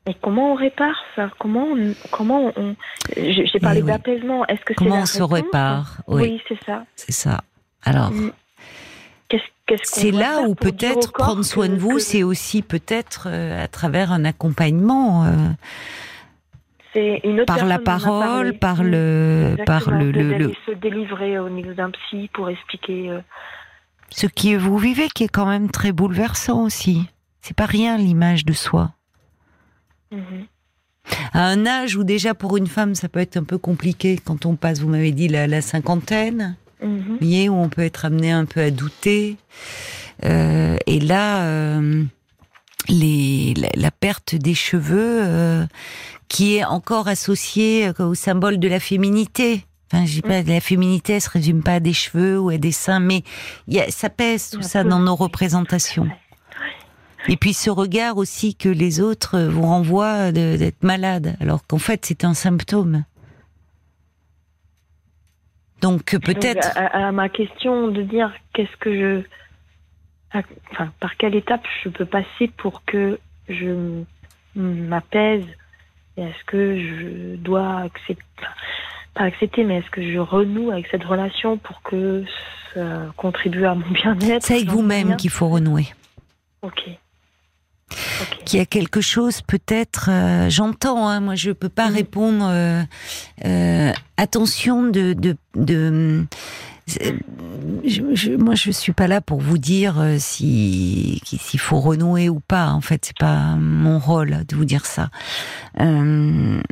Et 0.09 0.15
comment 0.23 0.53
on 0.53 0.55
répare 0.55 0.95
ça? 1.15 1.29
Comment 1.37 1.65
on, 1.65 1.93
comment 2.09 2.51
on 2.55 2.75
J'ai 3.15 3.59
parlé 3.61 3.81
eh 3.81 3.83
d'apaisement. 3.83 4.43
Est-ce 4.47 4.61
que 4.61 4.73
comment 4.73 5.01
on 5.01 5.05
se 5.05 5.21
répare? 5.21 5.97
Oui, 6.07 6.41
c'est 6.47 6.57
ça. 6.65 6.83
C'est 6.95 7.11
ça. 7.11 7.41
Alors. 7.83 8.09
Mm. 8.09 8.31
c'est 9.83 10.09
là 10.09 10.41
où 10.47 10.55
peut-être 10.55 11.13
prendre 11.13 11.43
soin 11.43 11.69
de 11.69 11.75
vous, 11.75 11.99
c'est 11.99 12.23
aussi 12.23 12.63
peut-être 12.63 13.27
euh, 13.29 13.63
à 13.63 13.67
travers 13.67 14.11
un 14.11 14.25
accompagnement. 14.25 15.25
Euh, 15.25 15.29
c'est 16.93 17.21
une 17.23 17.41
autre 17.41 17.53
par 17.53 17.67
la 17.67 17.77
parole, 17.77 18.57
par 18.57 18.81
le, 18.81 19.57
par 19.67 19.91
le, 19.91 20.09
le, 20.09 20.51
se 20.65 20.71
délivrer 20.71 21.37
au 21.37 21.49
niveau 21.49 21.73
d'un 21.73 21.91
psy 21.91 22.31
pour 22.33 22.49
expliquer. 22.49 23.11
Euh, 23.11 23.19
Ce 24.09 24.25
qui 24.25 24.55
vous 24.55 24.79
vivez, 24.79 25.07
qui 25.09 25.25
est 25.25 25.31
quand 25.31 25.45
même 25.45 25.69
très 25.69 25.91
bouleversant 25.91 26.63
aussi. 26.63 27.07
C'est 27.41 27.55
pas 27.55 27.67
rien 27.67 27.95
l'image 27.97 28.43
de 28.43 28.53
soi. 28.53 28.89
Mhm. 30.11 30.45
À 31.33 31.45
un 31.45 31.65
âge 31.65 31.95
où 31.95 32.03
déjà 32.03 32.33
pour 32.33 32.57
une 32.57 32.67
femme 32.67 32.95
ça 32.95 33.09
peut 33.09 33.19
être 33.19 33.37
un 33.37 33.43
peu 33.43 33.57
compliqué 33.57 34.19
quand 34.23 34.45
on 34.45 34.55
passe, 34.55 34.79
vous 34.79 34.89
m'avez 34.89 35.11
dit, 35.11 35.27
la, 35.27 35.61
cinquantaine, 35.61 36.55
mhm. 36.83 37.17
où 37.49 37.53
on 37.53 37.69
peut 37.69 37.83
être 37.83 38.05
amené 38.05 38.31
un 38.31 38.45
peu 38.45 38.61
à 38.61 38.71
douter. 38.71 39.37
Euh, 40.25 40.77
et 40.85 40.99
là, 40.99 41.43
euh, 41.43 42.03
les, 42.89 43.53
la, 43.75 43.91
perte 43.91 44.35
des 44.35 44.53
cheveux, 44.53 45.21
euh, 45.23 45.65
qui 46.27 46.57
est 46.57 46.65
encore 46.65 47.07
associée 47.07 47.91
au 47.99 48.15
symbole 48.15 48.59
de 48.59 48.67
la 48.67 48.79
féminité. 48.79 49.65
Enfin, 49.91 50.05
je 50.05 50.21
pas, 50.21 50.43
la 50.43 50.61
féminité, 50.61 51.13
elle 51.13 51.21
se 51.21 51.29
résume 51.29 51.63
pas 51.63 51.75
à 51.75 51.79
des 51.79 51.93
cheveux 51.93 52.39
ou 52.39 52.49
à 52.49 52.57
des 52.57 52.71
seins, 52.71 52.99
mais 52.99 53.23
y 53.67 53.79
a, 53.79 53.89
ça 53.89 54.09
pèse 54.09 54.51
tout 54.51 54.61
ça 54.61 54.83
dans 54.83 54.99
nos 54.99 55.15
représentations. 55.15 56.07
Et 57.27 57.37
puis 57.37 57.53
ce 57.53 57.69
regard 57.69 58.17
aussi 58.17 58.55
que 58.55 58.69
les 58.69 59.01
autres 59.01 59.39
vous 59.41 59.63
renvoient 59.63 60.31
d'être 60.31 60.83
malade, 60.83 61.35
alors 61.39 61.65
qu'en 61.67 61.77
fait 61.77 62.05
c'est 62.05 62.23
un 62.23 62.33
symptôme. 62.33 63.03
Donc 65.81 66.17
peut-être. 66.17 66.71
À, 66.75 67.11
ma 67.11 67.29
question 67.29 67.89
de 67.89 68.01
dire 68.01 68.33
qu'est-ce 68.53 68.75
que 68.77 68.93
je, 68.93 70.39
enfin 70.71 70.91
par 70.99 71.17
quelle 71.17 71.35
étape 71.35 71.65
je 71.83 71.89
peux 71.89 72.05
passer 72.05 72.47
pour 72.57 72.83
que 72.85 73.19
je 73.47 74.03
m'apaise 74.55 75.45
est-ce 76.19 76.43
que 76.45 76.77
je 76.77 77.35
dois 77.37 77.77
accepter, 77.77 78.23
pas 79.13 79.23
accepter, 79.23 79.63
mais 79.63 79.77
est-ce 79.77 79.89
que 79.89 80.01
je 80.01 80.19
renoue 80.19 80.69
avec 80.69 80.87
cette 80.87 81.03
relation 81.03 81.57
pour 81.57 81.81
que 81.81 82.25
ça 82.73 83.05
contribue 83.15 83.65
à 83.65 83.73
mon 83.73 83.89
bien-être 83.89 84.45
C'est 84.45 84.55
avec 84.55 84.67
vous-même 84.67 85.15
qu'il 85.15 85.29
faut 85.29 85.47
renouer. 85.47 85.87
Ok 86.61 86.89
qu'il 88.45 88.59
y 88.59 88.61
a 88.61 88.65
quelque 88.65 89.01
chose 89.01 89.41
peut-être 89.41 90.09
euh, 90.09 90.49
j'entends 90.49 91.07
hein, 91.07 91.19
moi 91.19 91.35
je 91.35 91.51
peux 91.51 91.69
pas 91.69 91.89
mm. 91.89 91.93
répondre 91.93 92.47
euh, 92.49 92.83
euh, 93.45 93.91
attention 94.17 94.83
de 94.83 95.13
de, 95.13 95.37
de 95.55 96.25
je, 96.87 98.01
je, 98.15 98.31
moi 98.31 98.55
je 98.55 98.71
suis 98.71 98.93
pas 98.93 99.07
là 99.07 99.21
pour 99.21 99.39
vous 99.39 99.59
dire 99.59 100.03
si 100.17 101.21
s'il 101.23 101.59
faut 101.59 101.79
renouer 101.79 102.29
ou 102.29 102.39
pas 102.39 102.71
en 102.71 102.81
fait 102.81 103.05
c'est 103.05 103.17
pas 103.17 103.55
mon 103.57 103.99
rôle 103.99 104.43
de 104.47 104.55
vous 104.55 104.65
dire 104.65 104.87
ça. 104.87 105.11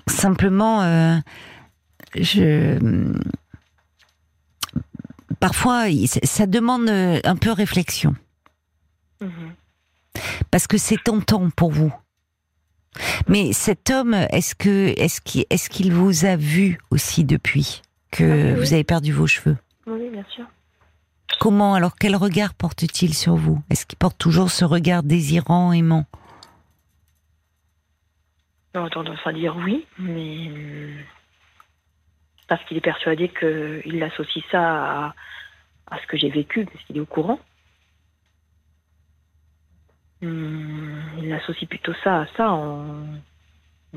Simplement 0.07 1.21
je 2.15 2.79
parfois 5.39 5.83
ça 6.23 6.47
demande 6.47 6.89
un 6.89 7.35
peu 7.35 7.51
réflexion. 7.51 8.15
Mm-hmm 9.21 9.66
parce 10.51 10.67
que 10.67 10.77
c'est 10.77 11.01
tentant 11.03 11.49
pour 11.49 11.71
vous. 11.71 11.93
Mais 13.27 13.53
cet 13.53 13.89
homme, 13.89 14.13
est-ce 14.13 14.55
que 14.55 14.93
est-ce 14.97 15.69
qu'il 15.69 15.93
vous 15.93 16.25
a 16.25 16.35
vu 16.35 16.79
aussi 16.89 17.23
depuis 17.23 17.81
que 18.11 18.53
ah 18.53 18.59
vous 18.59 18.73
avez 18.73 18.83
perdu 18.83 19.11
vos 19.11 19.27
cheveux? 19.27 19.57
Oui, 19.85 20.09
bien 20.11 20.25
sûr. 20.29 20.45
Comment 21.39 21.75
alors 21.75 21.95
quel 21.95 22.15
regard 22.15 22.53
porte-t-il 22.53 23.13
sur 23.13 23.35
vous? 23.35 23.61
Est-ce 23.69 23.85
qu'il 23.85 23.97
porte 23.97 24.17
toujours 24.17 24.49
ce 24.49 24.65
regard 24.65 25.03
désirant, 25.03 25.71
aimant? 25.73 26.05
J'ai 28.73 28.89
tendance 28.91 29.19
à 29.25 29.33
dire 29.33 29.55
oui, 29.57 29.85
mais 29.99 30.49
parce 32.47 32.63
qu'il 32.65 32.77
est 32.77 32.81
persuadé 32.81 33.29
qu'il 33.29 34.01
associe 34.03 34.43
ça 34.51 34.61
à, 34.61 35.15
à 35.91 35.99
ce 35.99 36.07
que 36.07 36.17
j'ai 36.17 36.29
vécu, 36.29 36.65
parce 36.65 36.83
qu'il 36.85 36.97
est 36.97 37.01
au 37.01 37.05
courant. 37.05 37.39
Hmm, 40.21 40.99
il 41.19 41.31
associe 41.33 41.69
plutôt 41.69 41.93
ça 42.03 42.21
à 42.21 42.27
ça, 42.35 42.51
en, 42.51 43.05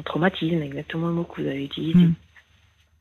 traumatisme, 0.04 0.62
exactement 0.62 1.08
le 1.08 1.12
mot 1.12 1.24
que 1.24 1.42
vous 1.42 1.48
avez 1.48 1.64
utilisé. 1.64 1.98
Hmm. 1.98 2.14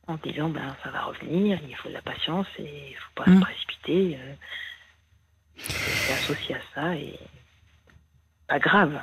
En 0.06 0.16
disant, 0.16 0.48
ben, 0.48 0.76
ça 0.82 0.90
va 0.90 1.02
revenir, 1.04 1.58
il 1.68 1.76
faut 1.76 1.88
de 1.88 1.94
la 1.94 2.02
patience 2.02 2.46
et 2.58 2.62
il 2.62 2.92
ne 2.92 2.96
faut 2.96 3.14
pas 3.14 3.24
se 3.26 3.30
hmm. 3.30 3.40
précipiter. 3.40 4.18
Euh, 4.20 4.34
c'est 5.56 6.12
associé 6.14 6.56
à 6.56 6.60
ça 6.74 6.96
et 6.96 7.18
pas 8.48 8.58
grave. 8.58 9.00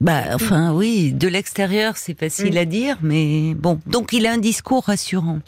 Bah, 0.00 0.22
enfin, 0.32 0.72
oui, 0.72 1.12
de 1.12 1.26
l'extérieur, 1.26 1.96
c'est 1.96 2.16
facile 2.16 2.54
mm. 2.54 2.58
à 2.58 2.64
dire, 2.64 2.98
mais 3.02 3.54
bon. 3.54 3.80
Donc, 3.86 4.12
il 4.12 4.28
a 4.28 4.32
un 4.32 4.38
discours 4.38 4.84
rassurant. 4.84 5.40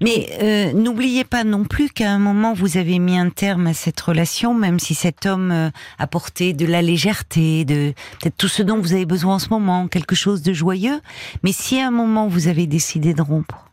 Mais 0.00 0.28
euh, 0.42 0.72
n'oubliez 0.72 1.24
pas 1.24 1.42
non 1.42 1.64
plus 1.64 1.90
qu'à 1.90 2.12
un 2.12 2.20
moment, 2.20 2.52
vous 2.52 2.76
avez 2.76 3.00
mis 3.00 3.18
un 3.18 3.30
terme 3.30 3.66
à 3.66 3.74
cette 3.74 4.00
relation, 4.00 4.54
même 4.54 4.78
si 4.78 4.94
cet 4.94 5.26
homme 5.26 5.50
euh, 5.50 5.70
apportait 5.98 6.52
de 6.52 6.66
la 6.66 6.82
légèreté, 6.82 7.64
de 7.64 7.94
peut-être 8.20 8.36
tout 8.36 8.48
ce 8.48 8.62
dont 8.62 8.78
vous 8.78 8.92
avez 8.92 9.06
besoin 9.06 9.34
en 9.34 9.38
ce 9.40 9.48
moment, 9.50 9.88
quelque 9.88 10.14
chose 10.14 10.40
de 10.42 10.52
joyeux. 10.52 11.00
Mais 11.42 11.50
si 11.50 11.80
à 11.80 11.88
un 11.88 11.90
moment, 11.90 12.28
vous 12.28 12.46
avez 12.46 12.68
décidé 12.68 13.12
de 13.12 13.22
rompre, 13.22 13.72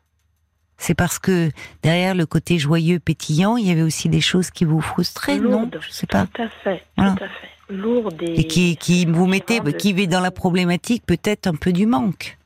C'est 0.80 0.96
parce 0.96 1.20
que 1.20 1.52
derrière 1.84 2.16
le 2.16 2.26
côté 2.26 2.58
joyeux, 2.58 2.98
pétillant, 2.98 3.56
il 3.56 3.68
y 3.68 3.72
avait 3.72 3.84
aussi 3.84 4.10
des 4.10 4.22
choses 4.22 4.50
qui 4.50 4.66
vous 4.66 4.82
frustraient, 4.82 5.38
non? 5.38 5.70
Je 5.80 5.92
sais 5.92 6.08
pas. 6.08 6.26
Tout 6.26 6.42
à 6.42 6.50
fait, 6.64 6.84
tout 6.98 7.04
à 7.04 7.16
fait. 7.18 7.53
Et, 7.70 8.48
qui, 8.48 8.78
qui 8.78 9.06
vous 9.06 9.26
mettez, 9.26 9.62
qui 9.78 9.94
vit 9.94 10.08
dans 10.08 10.20
la 10.20 10.32
problématique 10.32 11.06
peut-être 11.06 11.48
un 11.48 11.56
peu 11.56 11.72
du 11.72 11.86
manque. 11.86 12.38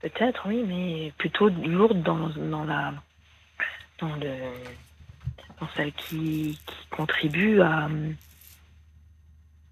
Peut-être, 0.00 0.42
oui, 0.46 0.64
mais 0.66 1.12
plutôt 1.18 1.48
lourde 1.48 2.02
dans, 2.02 2.28
dans 2.28 2.64
la 2.64 2.94
dans 4.00 4.14
le 4.16 4.32
dans 5.60 5.68
celle 5.76 5.92
qui, 5.92 6.58
qui 6.66 6.88
contribue 6.90 7.60
à, 7.60 7.88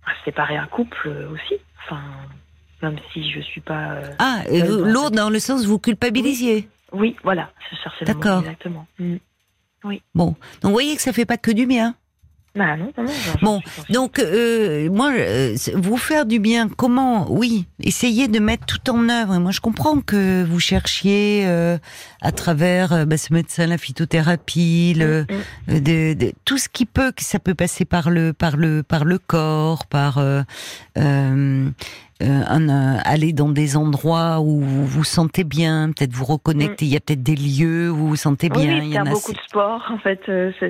à 0.07 0.25
séparer 0.25 0.57
un 0.57 0.67
couple 0.67 1.09
aussi. 1.33 1.61
Enfin, 1.85 2.03
même 2.83 2.99
si 3.13 3.31
je 3.31 3.41
suis 3.41 3.61
pas. 3.61 3.93
Euh, 3.93 4.11
ah, 4.19 4.43
lourde 4.51 5.15
dans 5.15 5.31
le 5.31 5.39
sens 5.39 5.65
où 5.67 5.69
vous 5.69 5.79
culpabilisiez. 5.79 6.69
Oui, 6.93 7.17
voilà, 7.23 7.51
c'est 7.99 8.05
D'accord. 8.05 8.41
Exactement. 8.41 8.87
Mm. 8.99 9.17
Oui. 9.85 10.03
Bon, 10.15 10.29
donc 10.29 10.37
vous 10.63 10.73
voyez 10.73 10.97
que 10.97 11.03
ça 11.03 11.13
fait 11.13 11.27
pas 11.27 11.37
que 11.37 11.51
du 11.51 11.67
bien. 11.67 11.95
Bah 12.57 12.77
non, 12.77 12.93
non, 12.97 13.03
non, 13.03 13.13
bon, 13.43 13.61
donc 13.91 14.21
euh, 14.21 14.89
moi, 14.89 15.11
euh, 15.11 15.57
vous 15.75 15.97
faire 15.97 16.25
du 16.25 16.39
bien, 16.39 16.69
comment 16.69 17.27
Oui, 17.29 17.67
essayez 17.81 18.29
de 18.29 18.39
mettre 18.39 18.65
tout 18.65 18.91
en 18.93 19.09
œuvre. 19.09 19.37
moi, 19.41 19.51
je 19.51 19.59
comprends 19.59 20.01
que 20.01 20.45
vous 20.45 20.61
cherchiez 20.61 21.47
euh, 21.47 21.79
à 22.23 22.31
travers 22.31 23.07
bah, 23.09 23.17
ce 23.17 23.33
médecin, 23.33 23.67
la 23.67 23.77
phytothérapie, 23.77 24.95
le, 24.97 25.23
mm, 25.23 25.75
mm. 25.75 25.81
de, 25.81 26.15
de, 26.15 26.33
tout 26.45 26.57
ce 26.57 26.69
qui 26.69 26.87
peut, 26.87 27.11
que 27.11 27.25
ça 27.25 27.41
peut 27.41 27.57
passer 27.57 27.85
par 27.85 28.09
le, 28.09 28.33
par 28.33 28.57
le, 28.57 28.85
par 28.85 29.05
le 29.05 29.19
corps, 29.19 29.87
par 29.87 30.19
un, 30.95 31.73
aller 32.21 33.33
dans 33.33 33.49
des 33.49 33.77
endroits 33.77 34.39
où 34.39 34.61
vous 34.61 34.87
vous 34.87 35.03
sentez 35.03 35.43
bien, 35.43 35.91
peut-être 35.91 36.13
vous 36.13 36.25
reconnecter. 36.25 36.85
Mm. 36.85 36.89
Il 36.89 36.93
y 36.93 36.97
a 36.97 37.01
peut-être 37.01 37.25
des 37.25 37.35
lieux 37.35 37.91
où 37.91 37.97
vous 37.97 38.09
vous 38.11 38.17
sentez 38.17 38.49
bien. 38.49 38.79
Oui, 38.79 38.81
il 38.85 38.93
y 38.93 38.97
a 38.97 39.03
beaucoup 39.03 39.33
de 39.33 39.41
sport. 39.41 39.83
En 39.91 39.99
fait, 39.99 40.21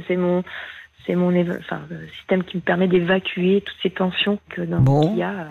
c'est 0.09 0.16
mon 0.16 0.42
c'est 1.07 1.14
mon 1.14 1.35
enfin, 1.59 1.81
système 2.19 2.45
qui 2.45 2.57
me 2.57 2.62
permet 2.62 2.88
d'évacuer 2.88 3.62
toutes 3.64 3.77
ces 3.83 3.90
tensions 3.90 4.38
que 4.51 4.62
dans 4.62 5.03
qu'il 5.03 5.19
y 5.19 5.23
a. 5.23 5.49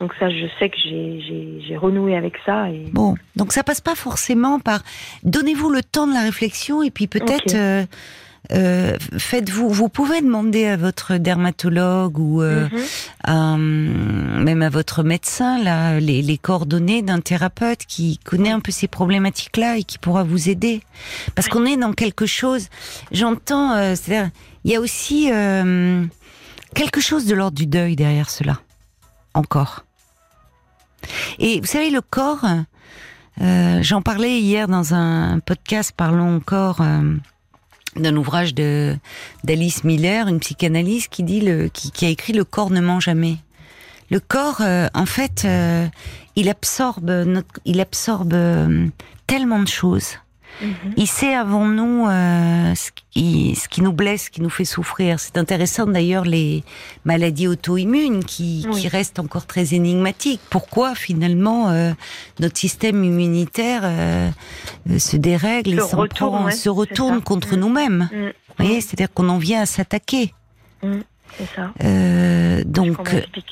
Donc 0.00 0.12
ça, 0.20 0.28
je 0.28 0.46
sais 0.58 0.68
que 0.68 0.76
j'ai 0.76 1.76
renoué 1.76 2.16
avec 2.16 2.34
ça. 2.44 2.70
Et... 2.70 2.84
Bon, 2.92 3.14
donc 3.34 3.52
ça 3.52 3.62
passe 3.62 3.80
pas 3.80 3.94
forcément 3.94 4.60
par. 4.60 4.80
Donnez-vous 5.24 5.70
le 5.70 5.82
temps 5.82 6.06
de 6.06 6.12
la 6.12 6.22
réflexion 6.22 6.82
et 6.82 6.90
puis 6.90 7.06
peut-être. 7.06 7.54
Euh, 7.54 7.84
euh, 8.52 8.96
faites-vous, 9.18 9.68
vous 9.70 9.88
pouvez 9.88 10.20
demander 10.20 10.66
à 10.66 10.76
votre 10.76 11.16
dermatologue 11.16 12.16
ou 12.16 12.42
euh, 12.42 12.68
mhm. 13.26 14.44
même 14.44 14.62
à 14.62 14.68
votre 14.68 15.02
médecin 15.02 15.60
là, 15.60 15.98
les, 15.98 16.22
les 16.22 16.38
coordonnées 16.38 17.02
d'un 17.02 17.18
thérapeute 17.18 17.80
qui 17.88 18.18
connaît 18.18 18.52
un 18.52 18.60
peu 18.60 18.70
ces 18.70 18.86
problématiques-là 18.86 19.78
et 19.78 19.82
qui 19.82 19.98
pourra 19.98 20.22
vous 20.22 20.48
aider. 20.48 20.80
Parce 21.34 21.48
qu'on 21.48 21.66
est 21.66 21.76
dans 21.76 21.92
quelque 21.92 22.26
chose. 22.26 22.68
J'entends, 23.10 23.74
c'est-à-dire, 23.96 24.30
il 24.66 24.72
y 24.72 24.76
a 24.76 24.80
aussi 24.80 25.30
euh, 25.32 26.04
quelque 26.74 27.00
chose 27.00 27.24
de 27.24 27.34
l'ordre 27.34 27.56
du 27.56 27.66
deuil 27.66 27.96
derrière 27.96 28.28
cela, 28.28 28.60
encore. 29.32 29.86
Et 31.38 31.60
vous 31.60 31.66
savez, 31.66 31.88
le 31.88 32.02
corps. 32.02 32.44
Euh, 33.40 33.78
J'en 33.82 34.02
parlais 34.02 34.40
hier 34.40 34.66
dans 34.66 34.92
un 34.92 35.38
podcast 35.40 35.92
Parlons 35.96 36.36
encore 36.36 36.82
d'un 37.96 38.16
ouvrage 38.16 38.54
de 38.54 38.96
d'Alice 39.44 39.84
Miller, 39.84 40.28
une 40.28 40.40
psychanalyste 40.40 41.08
qui 41.08 41.22
dit 41.22 41.42
qui, 41.72 42.04
a 42.04 42.08
écrit 42.08 42.32
le 42.32 42.44
corps 42.44 42.70
ne 42.70 42.80
ment 42.80 43.00
jamais. 43.00 43.38
Le 44.10 44.20
corps, 44.20 44.60
euh, 44.60 44.88
en 44.94 45.06
fait, 45.06 45.44
euh, 45.44 45.86
il 46.36 46.48
absorbe 46.48 47.44
il 47.64 47.80
absorbe 47.80 48.34
euh, 48.34 48.86
tellement 49.26 49.60
de 49.60 49.68
choses. 49.68 50.14
Mhm. 50.60 50.94
Il 50.96 51.06
sait 51.06 51.34
avant 51.34 51.66
nous 51.66 52.06
euh, 52.08 52.74
ce, 52.74 52.90
qui, 53.10 53.54
ce, 53.54 53.68
qui, 53.68 53.82
nous 53.82 53.92
blesse, 53.92 54.24
ce 54.24 54.30
qui 54.30 54.40
nous 54.40 54.50
fait 54.50 54.64
souffrir. 54.64 55.20
C'est 55.20 55.36
intéressant 55.36 55.86
d'ailleurs 55.86 56.24
les 56.24 56.64
maladies 57.04 57.46
auto-immunes 57.46 58.24
qui, 58.24 58.66
qui, 58.72 58.88
restent 58.88 59.18
encore 59.18 59.46
très 59.46 59.74
énigmatiques. 59.74 60.40
Pourquoi 60.50 60.94
finalement 60.94 61.68
euh, 61.68 61.92
notre 62.40 62.56
système 62.56 63.04
immunitaire 63.04 63.82
euh, 63.84 64.30
se 64.98 65.16
dérègle 65.16 65.80
se 65.80 65.92
et 65.92 65.96
retourne, 65.96 66.50
se 66.50 66.68
retourne 66.68 67.20
contre 67.20 67.56
mm. 67.56 67.60
nous-mêmes 67.60 68.08
mm. 68.12 68.32
Vous 68.58 68.64
voyez, 68.64 68.80
c'est-à-dire 68.80 69.12
qu'on 69.12 69.28
en 69.28 69.38
vient 69.38 69.60
à 69.60 69.66
s'attaquer. 69.66 70.32
Mm. 70.82 71.00
C'est 71.36 71.54
ça. 71.54 71.72
Euh, 71.84 72.62
donc, 72.64 72.96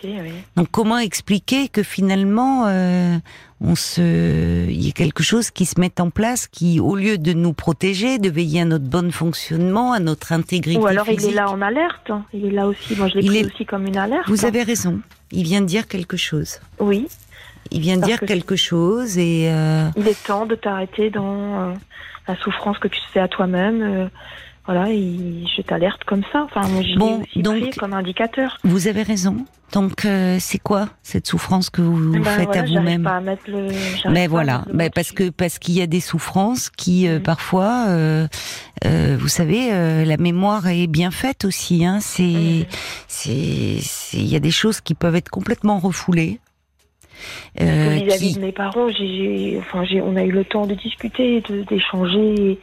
oui. 0.05 0.33
donc 0.57 0.69
comment 0.71 0.99
expliquer 0.99 1.69
que 1.69 1.83
finalement 1.83 2.65
euh, 2.67 3.19
on 3.67 3.75
se, 3.75 4.69
il 4.69 4.85
y 4.85 4.89
a 4.91 4.93
quelque 4.93 5.23
chose 5.23 5.51
qui 5.51 5.65
se 5.65 5.81
met 5.81 6.01
en 6.01 6.11
place 6.11 6.47
qui, 6.47 6.81
au 6.81 6.97
lieu 6.97 7.17
de 7.17 7.33
nous 7.33 7.55
protéger, 7.55 8.19
de 8.19 8.29
veiller 8.29 8.61
à 8.61 8.65
notre 8.65 8.85
bon 8.85 9.11
fonctionnement, 9.11 9.93
à 9.93 10.01
notre 10.01 10.33
intégrité. 10.33 10.81
Ou 10.81 10.87
alors 10.87 11.09
il 11.09 11.25
est 11.25 11.33
là 11.33 11.51
en 11.51 11.63
alerte. 11.63 12.11
Il 12.33 12.47
est 12.47 12.51
là 12.51 12.67
aussi. 12.67 12.95
Moi 12.97 13.09
je 13.09 13.19
l'ai 13.19 13.27
pris 13.27 13.45
aussi 13.47 13.65
comme 13.65 13.87
une 13.87 13.97
alerte. 13.97 14.29
Vous 14.29 14.45
avez 14.45 14.63
raison. 14.63 15.01
Il 15.33 15.45
vient 15.45 15.63
de 15.63 15.67
dire 15.67 15.89
quelque 15.89 16.17
chose. 16.17 16.61
Oui. 16.79 17.07
Il 17.71 17.81
vient 17.81 17.97
de 17.97 18.03
dire 18.03 18.21
quelque 18.21 18.57
chose 18.57 19.17
et. 19.17 19.49
Euh... 19.51 19.89
Il 19.97 20.07
est 20.07 20.23
temps 20.27 20.47
de 20.47 20.55
t'arrêter 20.55 21.09
dans 21.09 21.71
euh, 21.71 21.75
la 22.29 22.37
souffrance 22.37 22.79
que 22.79 22.89
tu 22.89 23.01
fais 23.13 23.21
à 23.21 23.29
toi-même 23.29 23.83
euh, 23.83 24.07
voilà, 24.67 24.91
et 24.91 25.45
je 25.55 25.63
t'alerte 25.63 26.05
comme 26.05 26.23
ça. 26.33 26.45
Enfin, 26.45 26.67
moi, 26.69 26.83
bon, 26.97 27.21
aussi 27.21 27.43
donc, 27.43 27.77
comme 27.77 27.93
indicateur. 27.93 28.57
Vous 28.65 28.89
avez 28.89 29.03
raison. 29.03 29.45
Donc, 29.75 30.05
euh, 30.05 30.37
c'est 30.39 30.59
quoi 30.59 30.89
cette 31.03 31.27
souffrance 31.27 31.69
que 31.69 31.83
vous 31.83 32.13
ben 32.13 32.25
faites 32.25 32.57
à 32.57 32.63
vous-même. 32.63 33.09
Mais 34.09 34.27
voilà, 34.27 34.65
mais 34.73 34.89
parce 34.89 35.11
que 35.11 35.31
parce 35.31 35.59
qu'il 35.59 35.75
y 35.75 35.83
a 35.83 35.87
des 35.87 36.01
souffrances 36.01 36.71
qui 36.71 37.09
euh, 37.09 37.17
mhm. 37.17 37.23
parfois, 37.23 37.87
euh, 37.89 38.27
euh, 38.87 39.17
vous 39.19 39.29
savez, 39.29 39.73
euh, 39.73 40.05
la 40.05 40.17
mémoire 40.17 40.69
est 40.69 40.87
bien 40.87 41.11
faite 41.11 41.45
aussi. 41.45 41.85
Hein. 41.85 41.99
C'est 42.01 42.23
mhm. 42.23 42.67
c'est 43.09 43.29
il 44.15 44.29
y 44.29 44.37
a 44.37 44.41
des 44.41 44.53
choses 44.53 44.81
qui 44.81 44.95
peuvent 44.95 45.17
être 45.17 45.31
complètement 45.31 45.79
refoulées. 45.79 46.39
vis-à-vis 47.59 48.35
qui... 48.35 48.35
de 48.37 48.41
mes 48.41 48.53
parents, 48.53 48.89
j'ai, 48.91 49.57
enfin, 49.59 49.85
j'ai, 49.85 50.01
on 50.01 50.15
a 50.17 50.23
eu 50.23 50.31
le 50.31 50.45
temps 50.45 50.67
de 50.67 50.75
discuter, 50.75 51.41
de, 51.43 51.65
d'échanger. 51.65 52.61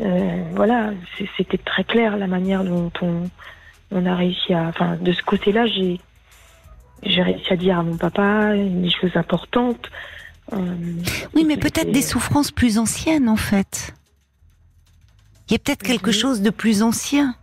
Euh, 0.00 0.42
voilà, 0.54 0.92
c'était 1.36 1.58
très 1.58 1.84
clair 1.84 2.16
la 2.16 2.26
manière 2.26 2.64
dont 2.64 2.92
on, 3.00 3.30
on 3.90 4.06
a 4.06 4.14
réussi 4.14 4.52
à. 4.52 4.68
Enfin, 4.68 4.96
de 4.96 5.12
ce 5.12 5.22
côté-là, 5.22 5.66
j'ai 5.66 6.00
j'ai 7.02 7.22
réussi 7.22 7.52
à 7.52 7.56
dire 7.56 7.78
à 7.78 7.82
mon 7.82 7.96
papa 7.96 8.54
des 8.56 8.90
choses 8.90 9.16
importantes. 9.16 9.90
Euh, 10.52 10.76
oui, 11.34 11.44
mais 11.44 11.56
peut-être 11.56 11.90
des 11.90 12.02
souffrances 12.02 12.50
plus 12.50 12.78
anciennes, 12.78 13.28
en 13.28 13.36
fait. 13.36 13.94
Il 15.48 15.52
y 15.52 15.56
a 15.56 15.58
peut-être 15.58 15.82
quelque 15.82 16.12
chose 16.12 16.40
de 16.42 16.50
plus 16.50 16.82
ancien. 16.82 17.34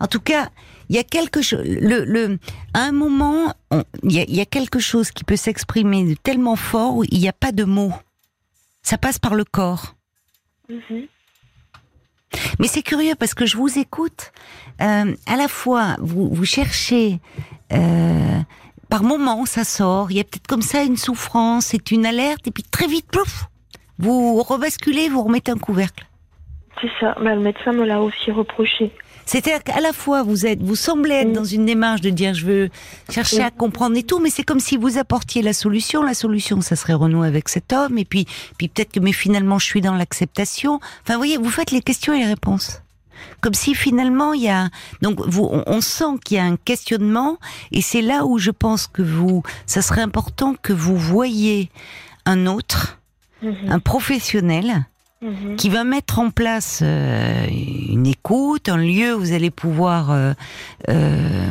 En 0.00 0.06
tout 0.06 0.20
cas, 0.20 0.48
il 0.88 0.96
y 0.96 0.98
a 0.98 1.04
quelque 1.04 1.42
chose. 1.42 1.62
Le, 1.64 2.04
le, 2.04 2.38
à 2.72 2.80
un 2.80 2.92
moment, 2.92 3.54
il, 4.02 4.12
y 4.12 4.20
a, 4.20 4.24
il, 4.24 4.34
y 4.34 4.40
a, 4.40 4.46
quelque 4.46 4.78
chose 4.78 5.10
qui 5.10 5.24
peut 5.24 5.36
s'exprimer 5.36 6.16
tellement 6.22 6.56
fort 6.56 6.96
où 6.96 7.04
il 7.04 7.18
n'y 7.18 7.28
a 7.28 7.32
pas 7.32 7.52
de 7.52 7.64
mots. 7.64 7.92
Ça 8.82 8.98
passe 8.98 9.18
par 9.18 9.34
le 9.34 9.44
corps. 9.44 9.94
Mm 10.68 11.04
mais 12.58 12.66
c'est 12.66 12.82
curieux 12.82 13.14
parce 13.18 13.34
que 13.34 13.46
je 13.46 13.56
vous 13.56 13.78
écoute. 13.78 14.32
Euh, 14.80 15.14
à 15.26 15.36
la 15.36 15.48
fois, 15.48 15.96
vous, 15.98 16.44
cherchez. 16.44 17.20
Euh, 17.72 18.40
par 18.88 19.02
moments, 19.02 19.44
ça 19.46 19.64
sort. 19.64 20.10
Il 20.10 20.16
y 20.16 20.20
a 20.20 20.24
peut-être 20.24 20.46
comme 20.46 20.62
ça 20.62 20.82
une 20.82 20.96
souffrance, 20.96 21.66
c'est 21.66 21.90
une 21.90 22.06
alerte, 22.06 22.46
et 22.46 22.50
puis 22.50 22.62
très 22.62 22.86
vite, 22.86 23.06
plouf, 23.10 23.46
vous 23.98 24.42
rebasculez, 24.42 25.08
vous 25.08 25.22
remettez 25.22 25.52
un 25.52 25.58
couvercle. 25.58 26.06
C'est 26.80 26.90
ça. 27.00 27.16
Mais 27.20 27.34
le 27.34 27.40
médecin 27.40 27.72
me 27.72 27.84
l'a 27.84 28.00
aussi 28.00 28.30
reproché. 28.30 28.92
C'est-à-dire 29.26 29.62
qu'à 29.62 29.80
la 29.80 29.92
fois 29.92 30.22
vous 30.22 30.46
êtes, 30.46 30.62
vous 30.62 30.76
semblez 30.76 31.14
être 31.14 31.32
dans 31.32 31.44
une 31.44 31.66
démarche 31.66 32.00
de 32.00 32.10
dire 32.10 32.34
je 32.34 32.46
veux 32.46 32.70
chercher 33.10 33.42
à 33.42 33.50
comprendre 33.50 33.96
et 33.96 34.02
tout, 34.02 34.20
mais 34.20 34.30
c'est 34.30 34.42
comme 34.42 34.60
si 34.60 34.76
vous 34.76 34.98
apportiez 34.98 35.42
la 35.42 35.52
solution. 35.52 36.02
La 36.02 36.14
solution, 36.14 36.60
ça 36.60 36.76
serait 36.76 36.94
renouer 36.94 37.26
avec 37.26 37.48
cet 37.48 37.72
homme, 37.72 37.98
et 37.98 38.04
puis, 38.04 38.26
puis 38.58 38.68
peut-être 38.68 38.92
que 38.92 39.00
mais 39.00 39.12
finalement 39.12 39.58
je 39.58 39.66
suis 39.66 39.80
dans 39.80 39.94
l'acceptation. 39.94 40.80
Enfin, 41.02 41.14
vous 41.14 41.20
voyez, 41.20 41.36
vous 41.38 41.50
faites 41.50 41.70
les 41.70 41.82
questions 41.82 42.12
et 42.12 42.18
les 42.20 42.26
réponses. 42.26 42.80
Comme 43.40 43.54
si 43.54 43.74
finalement 43.74 44.32
il 44.32 44.42
y 44.42 44.48
a 44.48 44.68
donc 45.00 45.20
vous, 45.26 45.48
on, 45.50 45.80
sent 45.80 46.18
qu'il 46.24 46.36
y 46.36 46.40
a 46.40 46.44
un 46.44 46.56
questionnement 46.56 47.38
et 47.72 47.80
c'est 47.80 48.02
là 48.02 48.24
où 48.26 48.38
je 48.38 48.50
pense 48.50 48.86
que 48.86 49.02
vous, 49.02 49.42
ça 49.66 49.82
serait 49.82 50.02
important 50.02 50.54
que 50.60 50.72
vous 50.72 50.96
voyez 50.96 51.70
un 52.26 52.46
autre, 52.46 52.98
mhm. 53.42 53.70
un 53.70 53.78
professionnel 53.78 54.84
Mhm. 55.24 55.56
qui 55.56 55.70
va 55.70 55.84
mettre 55.84 56.18
en 56.18 56.28
place 56.28 56.80
euh, 56.82 57.46
une 57.48 58.06
écoute, 58.06 58.68
un 58.68 58.76
lieu 58.76 59.16
où 59.16 59.20
vous 59.20 59.32
allez 59.32 59.50
pouvoir 59.50 60.10
euh, 60.10 60.34
euh, 60.90 61.50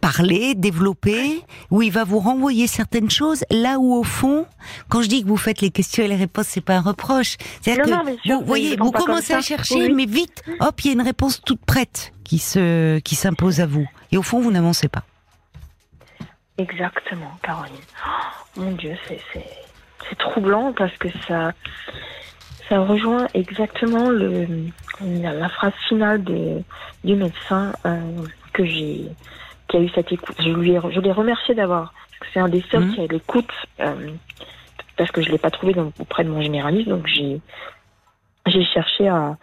parler, 0.00 0.56
développer, 0.56 1.44
où 1.70 1.82
il 1.82 1.92
va 1.92 2.02
vous 2.02 2.18
renvoyer 2.18 2.66
certaines 2.66 3.08
choses, 3.08 3.44
là 3.50 3.78
où 3.78 3.94
au 3.94 4.02
fond, 4.02 4.46
quand 4.88 5.00
je 5.00 5.06
dis 5.06 5.22
que 5.22 5.28
vous 5.28 5.36
faites 5.36 5.60
les 5.60 5.70
questions 5.70 6.02
et 6.02 6.08
les 6.08 6.16
réponses, 6.16 6.46
c'est 6.48 6.60
pas 6.60 6.74
un 6.74 6.80
reproche. 6.80 7.36
C'est-à-dire 7.60 7.84
que 7.84 8.32
vous 8.32 8.44
voyez, 8.44 8.76
vous 8.76 8.90
commencez 8.90 9.32
à 9.32 9.40
chercher, 9.40 9.92
mais 9.92 10.06
vite, 10.06 10.42
hop, 10.58 10.80
il 10.80 10.86
y 10.88 10.90
a 10.90 10.94
une 10.94 11.02
réponse 11.02 11.40
toute 11.40 11.64
prête 11.64 12.12
qui 12.24 12.38
se 12.38 12.98
qui 12.98 13.14
s'impose 13.14 13.60
à 13.60 13.66
vous, 13.66 13.86
et 14.10 14.16
au 14.16 14.22
fond, 14.22 14.40
vous 14.40 14.50
n'avancez 14.50 14.88
pas. 14.88 15.04
Exactement, 16.58 17.30
Caroline. 17.44 17.74
Oh, 18.04 18.60
mon 18.60 18.72
Dieu, 18.72 18.96
c'est 19.06 19.20
c'est 20.08 20.18
troublant 20.18 20.72
parce 20.72 20.96
que 20.98 21.08
ça, 21.28 21.52
ça 22.72 22.80
rejoint 22.80 23.26
exactement 23.34 24.08
le, 24.08 24.46
la, 25.02 25.48
phrase 25.50 25.74
finale 25.88 26.24
de, 26.24 26.62
du 27.04 27.14
médecin 27.16 27.74
euh, 27.84 28.00
que 28.54 28.64
j'ai, 28.64 29.08
qui 29.68 29.76
a 29.76 29.80
eu 29.80 29.90
cette 29.90 30.10
écoute. 30.10 30.36
Je 30.38 30.48
lui 30.48 30.70
ai, 30.72 30.80
je 30.90 31.00
l'ai 31.00 31.12
remercié 31.12 31.54
d'avoir, 31.54 31.92
c'est 32.32 32.40
un 32.40 32.48
des 32.48 32.62
seuls 32.62 32.84
mmh. 32.84 32.94
qui 32.94 33.00
a 33.02 33.06
l'écoute, 33.08 33.52
euh, 33.80 34.10
parce 34.96 35.10
que 35.10 35.20
je 35.20 35.30
l'ai 35.30 35.36
pas 35.36 35.50
trouvé 35.50 35.74
auprès 35.98 36.24
de 36.24 36.30
mon 36.30 36.40
généraliste, 36.40 36.88
donc 36.88 37.06
j'ai, 37.06 37.42
j'ai 38.46 38.64
cherché 38.64 39.06
à, 39.06 39.36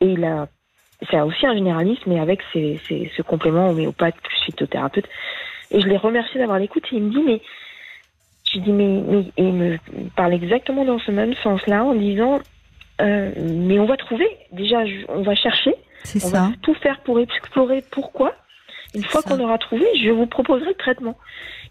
et 0.00 0.06
il 0.06 0.24
a, 0.24 0.46
c'est 1.10 1.20
aussi 1.20 1.44
un 1.44 1.54
généraliste, 1.54 2.06
mais 2.06 2.20
avec 2.20 2.40
ses, 2.52 2.80
ses, 2.86 3.10
ce 3.16 3.22
complément 3.22 3.70
homéopathe 3.70 4.16
plus 4.22 4.36
phytothérapeute. 4.44 5.08
Et 5.72 5.80
je 5.80 5.88
l'ai 5.88 5.96
remercié 5.96 6.38
d'avoir 6.38 6.60
l'écoute 6.60 6.84
et 6.92 6.96
il 6.96 7.02
me 7.02 7.10
dit, 7.10 7.22
mais, 7.26 7.42
je 8.52 8.60
dis, 8.60 8.70
mais, 8.70 9.02
mais, 9.08 9.24
il 9.36 9.52
me 9.52 9.78
parle 10.14 10.34
exactement 10.34 10.84
dans 10.84 11.00
ce 11.00 11.10
même 11.10 11.34
sens-là 11.42 11.82
en 11.82 11.92
disant, 11.92 12.38
euh, 13.00 13.30
mais 13.36 13.78
on 13.78 13.86
va 13.86 13.96
trouver. 13.96 14.28
Déjà, 14.52 14.78
on 15.08 15.22
va 15.22 15.34
chercher. 15.34 15.74
C'est 16.04 16.24
on 16.24 16.28
ça. 16.28 16.40
va 16.40 16.52
tout 16.62 16.74
faire 16.74 17.00
pour 17.00 17.18
explorer 17.20 17.82
pourquoi. 17.90 18.34
Une 18.94 19.04
fois 19.04 19.22
qu'on 19.22 19.40
aura 19.40 19.58
trouvé, 19.58 19.84
je 20.02 20.10
vous 20.10 20.26
proposerai 20.26 20.68
le 20.68 20.74
traitement. 20.74 21.16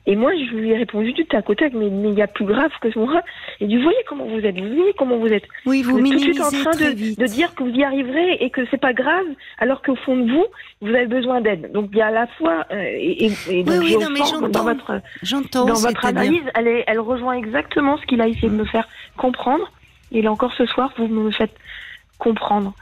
Et 0.08 0.16
moi, 0.16 0.32
je 0.36 0.56
lui 0.56 0.70
ai 0.70 0.78
répondu 0.78 1.14
du 1.14 1.26
à 1.32 1.42
côté, 1.42 1.68
mais 1.74 1.88
il 1.88 2.14
y 2.14 2.22
a 2.22 2.28
plus 2.28 2.46
grave 2.46 2.70
que 2.80 2.98
moi. 3.00 3.24
Et 3.60 3.66
du, 3.66 3.78
vous 3.78 3.84
voyez 3.84 3.98
comment 4.08 4.26
vous 4.26 4.40
êtes, 4.40 4.56
vous 4.56 4.76
voyez 4.76 4.94
comment 4.96 5.18
vous 5.18 5.28
êtes. 5.28 5.46
Oui, 5.66 5.82
vous, 5.82 5.98
êtes 5.98 6.06
tout 6.06 6.14
de 6.14 6.20
suite 6.20 6.42
en 6.42 6.52
train 6.52 6.72
de, 6.72 7.20
de, 7.20 7.26
dire 7.26 7.56
que 7.56 7.64
vous 7.64 7.72
y 7.72 7.84
arriverez 7.84 8.38
et 8.40 8.52
que 8.52 8.62
c'est 8.70 8.80
pas 8.80 8.94
grave, 8.94 9.26
alors 9.58 9.82
qu'au 9.82 9.96
fond 9.96 10.16
de 10.18 10.32
vous, 10.32 10.46
vous 10.82 10.90
avez 10.90 11.08
besoin 11.08 11.42
d'aide. 11.42 11.72
Donc 11.72 11.90
il 11.92 11.98
y 11.98 12.02
a 12.02 12.08
à 12.08 12.12
la 12.12 12.28
fois 12.28 12.66
euh, 12.72 12.84
et, 12.84 13.32
et, 13.50 13.64
donc 13.64 13.82
oui, 13.82 13.96
oui, 13.96 14.04
non, 14.04 14.10
mais 14.12 14.50
dans 14.50 14.64
votre 14.64 15.02
dans 15.54 15.74
votre 15.74 16.06
analyse, 16.06 16.44
elle, 16.54 16.68
est, 16.68 16.84
elle 16.86 17.00
rejoint 17.00 17.34
exactement 17.34 17.98
ce 17.98 18.06
qu'il 18.06 18.22
a 18.22 18.28
essayé 18.28 18.50
de 18.50 18.56
me 18.56 18.66
faire 18.66 18.88
comprendre. 19.18 19.72
Et 20.12 20.22
là 20.22 20.32
encore 20.32 20.54
ce 20.58 20.66
soir, 20.66 20.92
vous 20.98 21.08
me 21.08 21.32
faites 21.32 21.56
comprendre. 22.18 22.74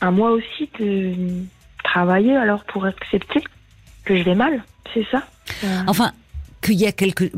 À 0.00 0.10
moi 0.10 0.30
aussi 0.30 0.68
de 0.78 1.14
travailler 1.82 2.36
alors 2.36 2.64
pour 2.64 2.84
accepter 2.84 3.42
que 4.04 4.16
je 4.16 4.22
vais 4.22 4.34
mal, 4.34 4.64
c'est 4.92 5.06
ça? 5.10 5.22
Enfin, 5.86 6.12
qu'il 6.60 6.74
y 6.74 6.86
a 6.86 6.92
quelque 6.92 7.30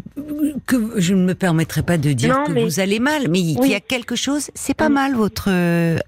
que 0.66 1.00
je 1.00 1.14
ne 1.14 1.24
me 1.24 1.34
permettrai 1.34 1.82
pas 1.82 1.98
de 1.98 2.12
dire 2.12 2.44
que 2.44 2.64
vous 2.64 2.80
allez 2.80 3.00
mal, 3.00 3.28
mais 3.28 3.40
il 3.40 3.66
y 3.66 3.74
a 3.74 3.80
quelque 3.80 4.16
chose. 4.16 4.50
C'est 4.54 4.74
pas 4.74 4.88
mal 4.88 5.14
votre 5.14 5.48
euh, 5.48 5.98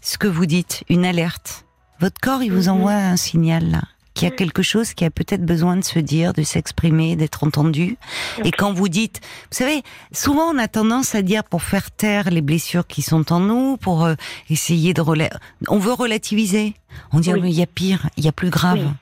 ce 0.00 0.18
que 0.18 0.26
vous 0.26 0.46
dites, 0.46 0.84
une 0.88 1.04
alerte. 1.04 1.64
Votre 2.00 2.20
corps, 2.20 2.42
il 2.42 2.52
vous 2.52 2.64
mhm. 2.64 2.76
envoie 2.76 2.92
un 2.92 3.16
signal 3.16 3.70
là 3.70 3.82
qu'il 4.18 4.28
y 4.28 4.32
a 4.32 4.34
quelque 4.34 4.62
chose 4.62 4.94
qui 4.94 5.04
a 5.04 5.10
peut-être 5.10 5.46
besoin 5.46 5.76
de 5.76 5.84
se 5.84 6.00
dire, 6.00 6.32
de 6.32 6.42
s'exprimer, 6.42 7.14
d'être 7.14 7.44
entendu. 7.44 7.96
Et 8.44 8.50
quand 8.50 8.72
vous 8.72 8.88
dites, 8.88 9.20
vous 9.50 9.56
savez, 9.56 9.82
souvent 10.12 10.52
on 10.52 10.58
a 10.58 10.66
tendance 10.66 11.14
à 11.14 11.22
dire 11.22 11.44
pour 11.44 11.62
faire 11.62 11.92
taire 11.92 12.30
les 12.30 12.40
blessures 12.40 12.86
qui 12.86 13.02
sont 13.02 13.32
en 13.32 13.38
nous, 13.38 13.76
pour 13.76 14.04
euh, 14.04 14.14
essayer 14.50 14.92
de 14.92 15.02
on 15.68 15.78
veut 15.78 15.92
relativiser. 15.92 16.74
On 17.12 17.20
dit 17.20 17.32
mais 17.32 17.50
il 17.50 17.56
y 17.56 17.62
a 17.62 17.66
pire, 17.66 18.10
il 18.16 18.24
y 18.24 18.28
a 18.28 18.32
plus 18.32 18.50
grave. 18.50 18.92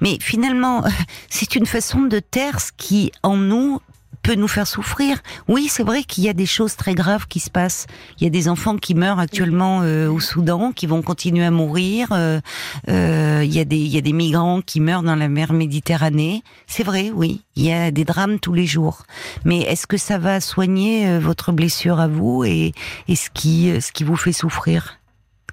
Mais 0.00 0.18
finalement, 0.20 0.84
c'est 1.30 1.54
une 1.54 1.66
façon 1.66 2.02
de 2.02 2.18
taire 2.18 2.60
ce 2.60 2.72
qui 2.76 3.12
en 3.22 3.36
nous 3.36 3.80
peut 4.24 4.34
nous 4.34 4.48
faire 4.48 4.66
souffrir. 4.66 5.18
Oui, 5.48 5.68
c'est 5.70 5.82
vrai 5.82 6.02
qu'il 6.02 6.24
y 6.24 6.30
a 6.30 6.32
des 6.32 6.46
choses 6.46 6.76
très 6.76 6.94
graves 6.94 7.26
qui 7.28 7.40
se 7.40 7.50
passent. 7.50 7.86
Il 8.18 8.24
y 8.24 8.26
a 8.26 8.30
des 8.30 8.48
enfants 8.48 8.78
qui 8.78 8.94
meurent 8.94 9.20
actuellement 9.20 9.82
euh, 9.82 10.08
au 10.08 10.18
Soudan, 10.18 10.72
qui 10.72 10.86
vont 10.86 11.02
continuer 11.02 11.44
à 11.44 11.50
mourir. 11.50 12.08
Euh, 12.12 12.40
euh, 12.88 13.42
il, 13.44 13.52
y 13.52 13.60
a 13.60 13.66
des, 13.66 13.76
il 13.76 13.88
y 13.88 13.98
a 13.98 14.00
des 14.00 14.14
migrants 14.14 14.62
qui 14.62 14.80
meurent 14.80 15.02
dans 15.02 15.14
la 15.14 15.28
mer 15.28 15.52
Méditerranée. 15.52 16.42
C'est 16.66 16.84
vrai, 16.84 17.12
oui. 17.14 17.42
Il 17.54 17.64
y 17.64 17.72
a 17.72 17.90
des 17.90 18.04
drames 18.04 18.40
tous 18.40 18.54
les 18.54 18.64
jours. 18.66 19.02
Mais 19.44 19.60
est-ce 19.60 19.86
que 19.86 19.98
ça 19.98 20.16
va 20.16 20.40
soigner 20.40 21.18
votre 21.18 21.52
blessure 21.52 22.00
à 22.00 22.08
vous 22.08 22.44
et, 22.44 22.72
et 23.08 23.16
ce 23.16 23.28
qui, 23.28 23.78
ce 23.82 23.92
qui 23.92 24.04
vous 24.04 24.16
fait 24.16 24.32
souffrir? 24.32 24.98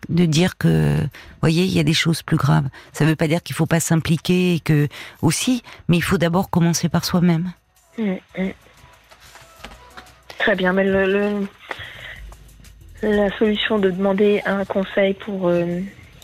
De 0.07 0.25
dire 0.25 0.57
que, 0.57 0.97
voyez, 1.41 1.65
il 1.65 1.71
y 1.71 1.79
a 1.79 1.84
des 1.84 1.93
choses 1.93 2.23
plus 2.23 2.38
graves. 2.38 2.69
Ça 2.93 3.03
ne 3.03 3.10
veut 3.10 3.15
pas 3.17 3.27
dire 3.27 3.43
qu'il 3.43 3.55
faut 3.55 3.67
pas 3.67 3.81
s'impliquer, 3.81 4.62
que 4.63 4.88
aussi, 5.21 5.62
mais 5.89 5.97
il 5.97 6.01
faut 6.01 6.17
d'abord 6.17 6.49
commencer 6.49 6.89
par 6.89 7.05
soi-même. 7.05 7.51
Mm, 7.97 8.13
mm. 8.38 8.51
Très 10.39 10.56
bien, 10.56 10.73
mais 10.73 10.86
le, 10.86 11.47
la 13.04 13.36
solution 13.38 13.80
de 13.80 13.89
demander 13.91 14.41
un 14.45 14.65
conseil 14.65 15.13
pour 15.13 15.47
euh, 15.47 15.82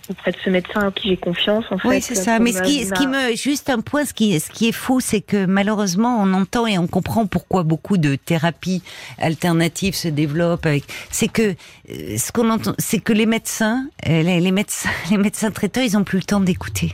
auprès 0.09 0.31
de 0.31 0.37
ce 0.43 0.49
médecin 0.49 0.87
en 0.87 0.91
qui 0.91 1.09
j'ai 1.09 1.17
confiance, 1.17 1.65
en 1.69 1.77
fait. 1.77 1.87
Oui, 1.87 2.01
c'est 2.01 2.15
ça. 2.15 2.39
Mais 2.39 2.51
ce 2.51 2.61
qui, 2.61 2.85
ce 2.85 2.93
qui 2.93 3.07
me, 3.07 3.35
juste 3.35 3.69
un 3.69 3.81
point, 3.81 4.05
ce 4.05 4.13
qui, 4.13 4.39
ce 4.39 4.49
qui 4.49 4.69
est 4.69 4.73
fou, 4.73 4.99
c'est 4.99 5.21
que 5.21 5.45
malheureusement, 5.45 6.19
on 6.21 6.33
entend 6.33 6.65
et 6.65 6.77
on 6.77 6.87
comprend 6.87 7.25
pourquoi 7.25 7.63
beaucoup 7.63 7.97
de 7.97 8.15
thérapies 8.15 8.81
alternatives 9.17 9.95
se 9.95 10.07
développent. 10.07 10.67
C'est 11.11 11.27
que 11.27 11.55
euh, 11.91 12.17
ce 12.17 12.31
qu'on 12.31 12.49
entend, 12.49 12.73
c'est 12.79 12.99
que 12.99 13.13
les 13.13 13.25
médecins, 13.25 13.87
euh, 14.07 14.23
les, 14.23 14.39
les, 14.39 14.51
médecins, 14.51 14.89
les 15.11 15.17
médecins 15.17 15.51
traiteurs, 15.51 15.83
ils 15.83 15.97
ont 15.97 16.03
plus 16.03 16.19
le 16.19 16.23
temps 16.23 16.39
d'écouter. 16.39 16.93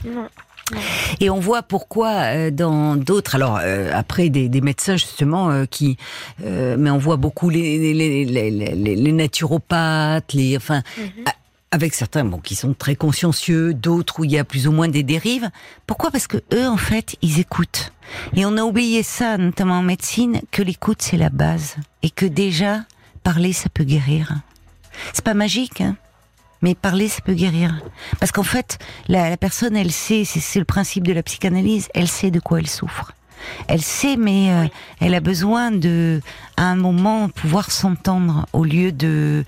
Et 1.20 1.30
on 1.30 1.40
voit 1.40 1.64
pourquoi 1.64 2.10
euh, 2.10 2.52
dans 2.52 2.96
d'autres, 2.96 3.36
alors 3.36 3.60
euh, 3.62 3.92
après 3.94 4.30
des, 4.30 4.50
des, 4.50 4.62
médecins 4.62 4.96
justement 4.96 5.50
euh, 5.52 5.66
qui, 5.66 5.98
mais 6.40 6.90
on 6.90 6.98
voit 6.98 7.18
beaucoup 7.18 7.50
les, 7.50 7.94
les, 7.94 8.26
les, 8.26 8.96
les 8.96 9.12
naturopathes, 9.12 10.34
les, 10.34 10.56
enfin, 10.58 10.82
mhm. 10.98 11.26
avec 11.72 11.94
certains 11.94 12.24
bon 12.24 12.40
qui 12.40 12.56
sont 12.56 12.74
très 12.74 12.96
consciencieux, 12.96 13.74
d'autres 13.74 14.22
où 14.22 14.24
il 14.24 14.32
y 14.32 14.38
a 14.38 14.44
plus 14.44 14.68
ou 14.68 14.72
moins 14.72 14.88
des 14.88 15.04
dérives. 15.04 15.50
Pourquoi? 15.86 16.12
Parce 16.12 16.28
que 16.28 16.38
eux 16.54 16.68
en 16.68 16.78
fait 16.78 17.16
ils 17.22 17.40
écoutent. 17.40 17.92
Et 18.36 18.46
on 18.46 18.58
a 18.58 18.64
oublié 18.64 19.04
ça, 19.04 19.38
notamment 19.38 19.80
en 19.80 19.84
médecine, 19.84 20.42
que 20.52 20.62
l'écoute 20.62 21.02
c'est 21.02 21.18
la 21.18 21.30
base 21.30 21.76
et 22.04 22.10
que 22.10 22.26
déjà 22.26 22.82
parler 23.24 23.54
ça 23.54 23.70
peut 23.70 23.84
guérir. 23.84 24.34
C'est 25.14 25.26
pas 25.26 25.34
magique, 25.34 25.82
hein? 25.82 25.96
Mais 26.64 26.74
parler, 26.74 27.08
ça 27.08 27.22
peut 27.22 27.34
guérir. 27.36 27.80
Parce 28.20 28.32
qu'en 28.32 28.44
fait, 28.44 28.80
la, 29.08 29.30
la, 29.30 29.38
personne, 29.38 29.76
elle 29.76 29.92
sait, 29.92 30.24
c'est 30.26 30.60
le 30.60 30.66
principe 30.66 31.06
de 31.06 31.14
la 31.14 31.22
psychanalyse, 31.22 31.90
elle 31.94 32.08
sait 32.08 32.32
de 32.32 32.40
quoi 32.40 32.60
elle 32.60 32.70
souffre. 32.70 33.14
Elle 33.68 33.82
sait, 33.82 34.16
mais 34.16 34.50
euh, 34.52 34.68
elle 35.02 35.14
a 35.14 35.20
besoin 35.20 35.72
de, 35.72 36.22
à 36.58 36.64
un 36.64 36.76
moment, 36.76 37.28
pouvoir 37.30 37.70
s'entendre 37.70 38.46
au 38.54 38.64
lieu 38.64 38.94
de 38.94 39.44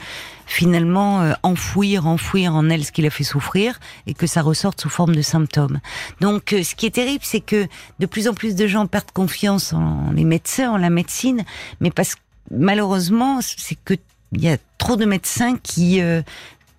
finalement 0.46 1.22
euh, 1.22 1.34
enfouir, 1.42 2.06
enfouir 2.06 2.54
en 2.54 2.70
elle 2.70 2.84
ce 2.84 2.92
qui 2.92 3.02
l'a 3.02 3.10
fait 3.10 3.24
souffrir 3.24 3.80
et 4.06 4.14
que 4.14 4.28
ça 4.28 4.42
ressorte 4.42 4.82
sous 4.82 4.90
forme 4.90 5.16
de 5.16 5.22
symptômes. 5.22 5.80
Donc, 6.20 6.52
euh, 6.52 6.64
ce 6.64 6.76
qui 6.76 6.86
est 6.86 6.96
terrible, 6.96 7.24
c'est 7.24 7.40
que 7.40 7.66
de 8.00 8.06
plus 8.06 8.28
en 8.28 8.34
plus 8.34 8.56
de 8.56 8.68
gens 8.68 8.86
perdent 8.88 9.12
confiance 9.12 9.72
en 9.72 10.12
les 10.12 10.26
médecins, 10.26 10.72
en 10.72 10.78
la 10.78 10.90
médecine, 10.90 11.46
mais 11.80 11.92
parce 11.92 12.16
que 12.16 12.22
malheureusement, 12.52 13.40
c'est 13.42 13.78
que 13.84 13.96
il 14.32 14.44
y 14.44 14.50
a 14.50 14.58
trop 14.78 14.98
de 14.98 15.06
médecins 15.06 15.56
qui 15.56 16.02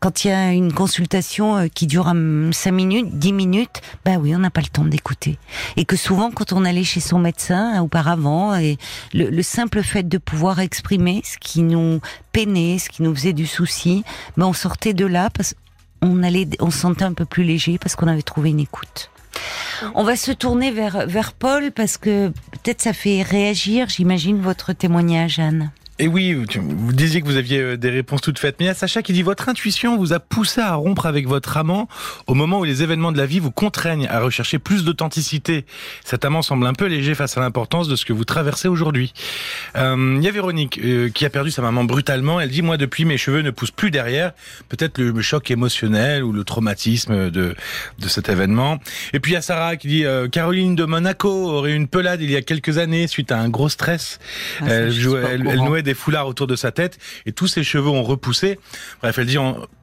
quand 0.00 0.24
il 0.24 0.28
y 0.28 0.30
a 0.30 0.52
une 0.52 0.72
consultation 0.72 1.56
euh, 1.56 1.66
qui 1.68 1.86
dure 1.86 2.06
5 2.06 2.70
minutes, 2.70 3.18
10 3.18 3.32
minutes, 3.32 3.80
ben 4.04 4.18
oui, 4.18 4.34
on 4.34 4.38
n'a 4.38 4.50
pas 4.50 4.60
le 4.60 4.68
temps 4.68 4.84
d'écouter. 4.84 5.38
Et 5.76 5.84
que 5.84 5.96
souvent, 5.96 6.30
quand 6.30 6.52
on 6.52 6.64
allait 6.64 6.84
chez 6.84 7.00
son 7.00 7.18
médecin 7.18 7.74
hein, 7.74 7.82
auparavant, 7.82 8.54
et 8.56 8.78
le, 9.14 9.42
simple 9.42 9.82
fait 9.82 10.02
de 10.02 10.18
pouvoir 10.18 10.60
exprimer 10.60 11.22
ce 11.24 11.38
qui 11.38 11.62
nous 11.62 12.00
peinait, 12.32 12.78
ce 12.78 12.90
qui 12.90 13.02
nous 13.02 13.14
faisait 13.14 13.32
du 13.32 13.46
souci, 13.46 14.04
ben 14.36 14.46
on 14.46 14.52
sortait 14.52 14.94
de 14.94 15.06
là 15.06 15.30
parce 15.30 15.54
qu'on 16.02 16.22
allait, 16.22 16.48
on 16.60 16.70
se 16.70 16.78
sentait 16.78 17.04
un 17.04 17.14
peu 17.14 17.24
plus 17.24 17.44
léger 17.44 17.78
parce 17.78 17.96
qu'on 17.96 18.08
avait 18.08 18.22
trouvé 18.22 18.50
une 18.50 18.60
écoute. 18.60 19.10
On 19.94 20.04
va 20.04 20.16
se 20.16 20.32
tourner 20.32 20.70
vers, 20.70 21.06
vers 21.06 21.32
Paul 21.32 21.70
parce 21.72 21.96
que 21.96 22.28
peut-être 22.28 22.82
ça 22.82 22.92
fait 22.92 23.22
réagir, 23.22 23.88
j'imagine, 23.88 24.40
votre 24.40 24.72
témoignage, 24.72 25.38
Anne. 25.38 25.70
Et 25.98 26.08
oui, 26.08 26.34
vous 26.34 26.92
disiez 26.92 27.22
que 27.22 27.26
vous 27.26 27.38
aviez 27.38 27.58
euh, 27.58 27.76
des 27.78 27.88
réponses 27.88 28.20
toutes 28.20 28.38
faites, 28.38 28.56
mais 28.58 28.66
il 28.66 28.68
y 28.68 28.70
a 28.70 28.74
Sacha 28.74 29.00
qui 29.00 29.14
dit 29.14 29.22
votre 29.22 29.48
intuition 29.48 29.96
vous 29.96 30.12
a 30.12 30.20
poussé 30.20 30.60
à 30.60 30.74
rompre 30.74 31.06
avec 31.06 31.26
votre 31.26 31.56
amant 31.56 31.88
au 32.26 32.34
moment 32.34 32.60
où 32.60 32.64
les 32.64 32.82
événements 32.82 33.12
de 33.12 33.16
la 33.18 33.24
vie 33.24 33.40
vous 33.40 33.50
contraignent 33.50 34.06
à 34.08 34.20
rechercher 34.20 34.58
plus 34.58 34.84
d'authenticité. 34.84 35.64
Cet 36.04 36.26
amant 36.26 36.42
semble 36.42 36.66
un 36.66 36.74
peu 36.74 36.84
léger 36.84 37.14
face 37.14 37.38
à 37.38 37.40
l'importance 37.40 37.88
de 37.88 37.96
ce 37.96 38.04
que 38.04 38.12
vous 38.12 38.26
traversez 38.26 38.68
aujourd'hui. 38.68 39.14
Euh, 39.76 40.16
il 40.18 40.22
y 40.22 40.28
a 40.28 40.30
Véronique 40.30 40.78
euh, 40.84 41.08
qui 41.08 41.24
a 41.24 41.30
perdu 41.30 41.50
sa 41.50 41.62
maman 41.62 41.84
brutalement. 41.84 42.40
Elle 42.40 42.50
dit 42.50 42.62
moi 42.62 42.76
depuis 42.76 43.06
mes 43.06 43.16
cheveux 43.16 43.40
ne 43.40 43.50
poussent 43.50 43.70
plus 43.70 43.90
derrière. 43.90 44.32
Peut-être 44.68 44.98
le 44.98 45.22
choc 45.22 45.50
émotionnel 45.50 46.22
ou 46.24 46.32
le 46.32 46.44
traumatisme 46.44 47.30
de 47.30 47.54
de 47.98 48.08
cet 48.08 48.28
événement. 48.28 48.78
Et 49.14 49.20
puis 49.20 49.32
il 49.32 49.34
y 49.34 49.38
a 49.38 49.42
Sarah 49.42 49.76
qui 49.76 49.88
dit 49.88 50.04
Caroline 50.30 50.74
de 50.74 50.84
Monaco 50.84 51.30
aurait 51.30 51.72
une 51.72 51.88
pelade 51.88 52.20
il 52.20 52.30
y 52.30 52.36
a 52.36 52.42
quelques 52.42 52.76
années 52.76 53.06
suite 53.06 53.32
à 53.32 53.38
un 53.38 53.48
gros 53.48 53.70
stress. 53.70 54.18
Ah, 54.60 54.66
elle, 54.68 54.92
jouait, 54.92 55.22
elle, 55.32 55.46
elle 55.48 55.60
nouait 55.60 55.85
des 55.86 55.94
foulards 55.94 56.26
autour 56.28 56.46
de 56.46 56.56
sa 56.56 56.70
tête 56.70 56.98
et 57.24 57.32
tous 57.32 57.46
ses 57.46 57.64
cheveux 57.64 57.88
ont 57.88 58.02
repoussé. 58.02 58.58
Bref, 59.00 59.18
elle 59.18 59.26
dit 59.26 59.38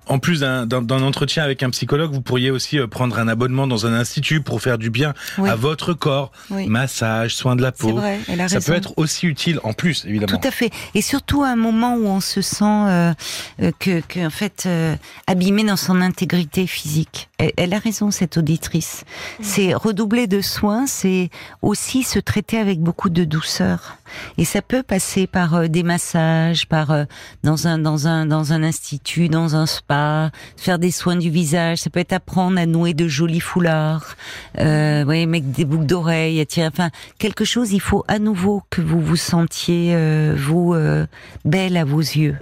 En 0.08 0.20
plus 0.20 0.42
d'un 0.42 0.68
entretien 0.90 1.44
avec 1.44 1.64
un 1.64 1.70
psychologue, 1.70 2.12
vous 2.12 2.22
pourriez 2.22 2.52
aussi 2.52 2.78
euh, 2.78 2.88
prendre 2.88 3.18
un 3.20 3.28
abonnement 3.28 3.68
dans 3.68 3.86
un 3.86 3.94
institut 3.94 4.42
pour 4.42 4.62
faire 4.62 4.78
du 4.78 4.90
bien 4.90 5.14
Oui. 5.38 5.50
à 5.50 5.56
votre 5.56 5.94
corps, 5.94 6.32
Oui. 6.50 6.68
massage, 6.68 7.36
soins 7.36 7.56
de 7.56 7.62
la 7.62 7.72
C'est 7.76 7.88
peau. 7.88 7.96
vrai, 7.98 8.20
elle 8.28 8.42
a 8.42 8.50
Ça 8.50 8.60
peut 8.60 8.74
être 8.74 8.94
aussi 8.98 9.28
utile 9.28 9.60
en 9.64 9.74
plus, 9.74 10.04
évidemment. 10.06 10.38
Tout 10.38 10.48
à 10.48 10.52
fait. 10.52 10.72
Et 10.94 11.02
surtout 11.02 11.44
à 11.44 11.50
un 11.50 11.56
moment 11.56 11.96
où 11.96 12.06
on 12.06 12.20
se 12.20 12.42
sent 12.42 12.64
euh, 12.66 13.14
euh, 13.62 13.72
que, 13.80 14.02
que, 14.02 14.26
en 14.26 14.30
fait, 14.30 14.64
euh, 14.66 14.96
abîmé 15.28 15.64
dans 15.64 15.78
son 15.78 16.02
intégrité 16.02 16.68
physique. 16.68 17.30
Elle, 17.38 17.52
elle 17.58 17.74
a 17.74 17.80
raison, 17.80 18.12
cette 18.12 18.38
auditrice. 18.38 19.06
C'est 19.42 19.74
redoubler 19.74 20.28
de 20.28 20.42
soins, 20.42 20.86
c'est 20.86 21.30
aussi 21.62 22.04
se 22.04 22.20
traiter 22.20 22.58
avec 22.58 22.80
beaucoup 22.82 23.10
de 23.10 23.24
douceur. 23.24 23.98
Et 24.38 24.46
ça 24.46 24.62
peut 24.62 24.84
passer 24.84 25.28
par 25.28 25.56
euh, 25.56 25.68
des 25.68 25.82
massages, 25.84 26.68
par 26.68 26.92
euh, 26.92 27.06
dans 27.44 27.68
un 27.68 27.80
dans 27.80 28.08
un 28.08 28.26
dans 28.28 28.54
un 28.54 28.62
institut, 28.64 29.28
dans 29.30 29.56
un 29.56 29.66
spa, 29.66 29.93
faire 30.58 30.80
des 30.80 30.92
soins 30.92 31.16
du 31.16 31.30
visage. 31.30 31.80
Ça 31.80 31.90
peut 31.90 32.00
être 32.00 32.14
apprendre 32.14 32.60
à 32.60 32.66
nouer 32.66 32.94
de 32.94 33.08
jolis 33.08 33.40
foulards, 33.40 34.16
euh, 34.60 35.04
ouais, 35.06 35.26
mettre 35.26 35.48
des 35.48 35.66
boucles 35.66 35.86
d'oreilles, 35.86 36.40
à 36.40 36.46
tirer. 36.46 36.68
Enfin, 36.68 36.90
quelque 37.18 37.46
chose. 37.46 37.72
Il 37.72 37.82
faut 37.82 38.04
à 38.08 38.20
nouveau 38.20 38.64
que 38.70 38.82
vous 38.82 39.02
vous 39.02 39.16
sentiez 39.16 39.94
euh, 39.96 40.34
vous 40.38 40.74
euh, 40.74 41.06
belle 41.46 41.78
à 41.78 41.86
vos 41.86 42.00
yeux. 42.00 42.38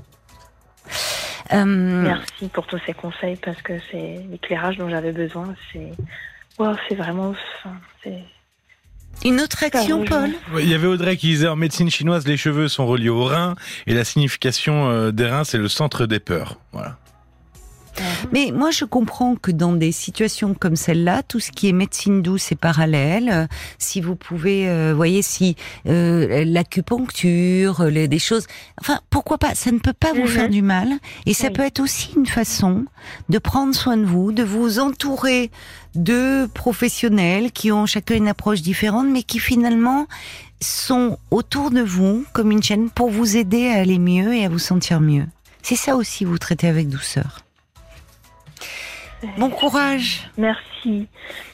Euh, 1.53 1.65
Merci 1.65 2.47
pour 2.53 2.65
tous 2.65 2.79
ces 2.85 2.93
conseils 2.93 3.37
parce 3.37 3.61
que 3.61 3.73
c'est 3.91 4.21
l'éclairage 4.29 4.77
dont 4.77 4.89
j'avais 4.89 5.11
besoin. 5.11 5.53
C'est, 5.71 5.91
wow, 6.59 6.75
c'est 6.87 6.95
vraiment, 6.95 7.33
c'est. 8.03 8.19
une 9.25 9.41
autre 9.41 9.63
action. 9.63 10.05
Paul? 10.05 10.31
Il 10.59 10.69
y 10.69 10.73
avait 10.73 10.87
Audrey 10.87 11.17
qui 11.17 11.27
disait 11.27 11.47
en 11.47 11.55
médecine 11.55 11.89
chinoise, 11.89 12.27
les 12.27 12.37
cheveux 12.37 12.67
sont 12.67 12.87
reliés 12.87 13.09
aux 13.09 13.25
reins 13.25 13.55
et 13.87 13.93
la 13.93 14.05
signification 14.05 15.11
des 15.11 15.27
reins, 15.27 15.43
c'est 15.43 15.57
le 15.57 15.67
centre 15.67 16.05
des 16.05 16.19
peurs. 16.19 16.57
Voilà. 16.71 16.97
Mais 18.31 18.51
moi, 18.53 18.71
je 18.71 18.85
comprends 18.85 19.35
que 19.35 19.51
dans 19.51 19.73
des 19.73 19.91
situations 19.91 20.53
comme 20.53 20.75
celle-là, 20.75 21.23
tout 21.23 21.39
ce 21.39 21.51
qui 21.51 21.67
est 21.69 21.73
médecine 21.73 22.21
douce 22.21 22.51
est 22.51 22.55
parallèle. 22.55 23.29
Euh, 23.31 23.47
Si 23.77 23.99
vous 24.01 24.15
pouvez, 24.15 24.69
euh, 24.69 24.93
voyez, 24.95 25.21
si 25.21 25.55
euh, 25.87 26.43
l'acupuncture, 26.45 27.83
les, 27.85 28.07
des 28.07 28.19
choses, 28.19 28.47
enfin, 28.79 28.99
pourquoi 29.09 29.37
pas 29.37 29.55
Ça 29.55 29.71
ne 29.71 29.79
peut 29.79 29.93
pas 29.93 30.13
vous 30.13 30.21
Mhm. 30.21 30.27
faire 30.27 30.49
du 30.49 30.61
mal, 30.61 30.89
et 31.25 31.33
ça 31.33 31.47
Oui. 31.47 31.53
peut 31.53 31.63
être 31.63 31.79
aussi 31.79 32.11
une 32.15 32.25
façon 32.25 32.85
de 33.29 33.37
prendre 33.37 33.73
soin 33.75 33.97
de 33.97 34.05
vous, 34.05 34.31
de 34.31 34.43
vous 34.43 34.79
entourer 34.79 35.51
de 35.95 36.47
professionnels 36.53 37.51
qui 37.51 37.71
ont 37.71 37.85
chacun 37.85 38.15
une 38.15 38.27
approche 38.29 38.61
différente, 38.61 39.07
mais 39.09 39.23
qui 39.23 39.39
finalement 39.39 40.07
sont 40.61 41.17
autour 41.31 41.71
de 41.71 41.81
vous 41.81 42.23
comme 42.33 42.51
une 42.51 42.63
chaîne 42.63 42.89
pour 42.89 43.09
vous 43.09 43.35
aider 43.35 43.67
à 43.69 43.79
aller 43.79 43.99
mieux 43.99 44.33
et 44.33 44.45
à 44.45 44.49
vous 44.49 44.59
sentir 44.59 45.01
mieux. 45.01 45.25
C'est 45.63 45.75
ça 45.75 45.95
aussi, 45.95 46.23
vous 46.25 46.37
traitez 46.37 46.67
avec 46.67 46.87
douceur. 46.89 47.39
Bon 49.37 49.49
courage. 49.49 50.29
Merci. 50.37 51.07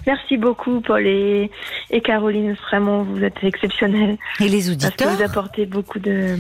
Merci 0.05 0.37
beaucoup, 0.37 0.81
Paul 0.81 1.05
et, 1.05 1.51
et 1.89 2.01
Caroline. 2.01 2.53
Vraiment, 2.69 3.03
vous 3.03 3.23
êtes 3.23 3.43
exceptionnels. 3.43 4.17
Et 4.39 4.47
les 4.47 4.51
Parce 4.51 4.67
que 4.67 4.71
auditeurs 4.71 5.13
vous 5.15 5.21
apportez 5.21 5.65
beaucoup 5.65 5.99
de, 5.99 6.37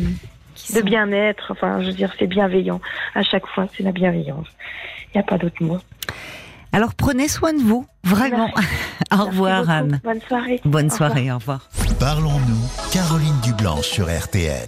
de 0.73 0.81
bien-être. 0.81 1.51
Enfin, 1.51 1.81
je 1.81 1.87
veux 1.87 1.93
dire, 1.93 2.13
c'est 2.17 2.27
bienveillant. 2.27 2.79
À 3.15 3.23
chaque 3.23 3.45
fois, 3.47 3.67
c'est 3.75 3.83
la 3.83 3.91
bienveillance. 3.91 4.47
Il 5.13 5.17
n'y 5.17 5.21
a 5.21 5.23
pas 5.23 5.37
d'autre 5.37 5.61
mot. 5.61 5.79
Alors 6.73 6.93
prenez 6.95 7.27
soin 7.27 7.53
de 7.53 7.61
vous, 7.61 7.85
vraiment. 8.03 8.51
Au 9.11 9.25
revoir. 9.25 9.69
Anne. 9.69 9.99
Bonne 10.03 10.21
soirée. 10.21 10.61
Bonne 10.65 10.89
soirée, 10.89 11.31
au 11.31 11.35
revoir. 11.37 11.69
Parlons-nous, 11.99 12.91
Caroline 12.91 13.39
Dublanche 13.41 13.87
sur 13.87 14.05
RTL. 14.05 14.53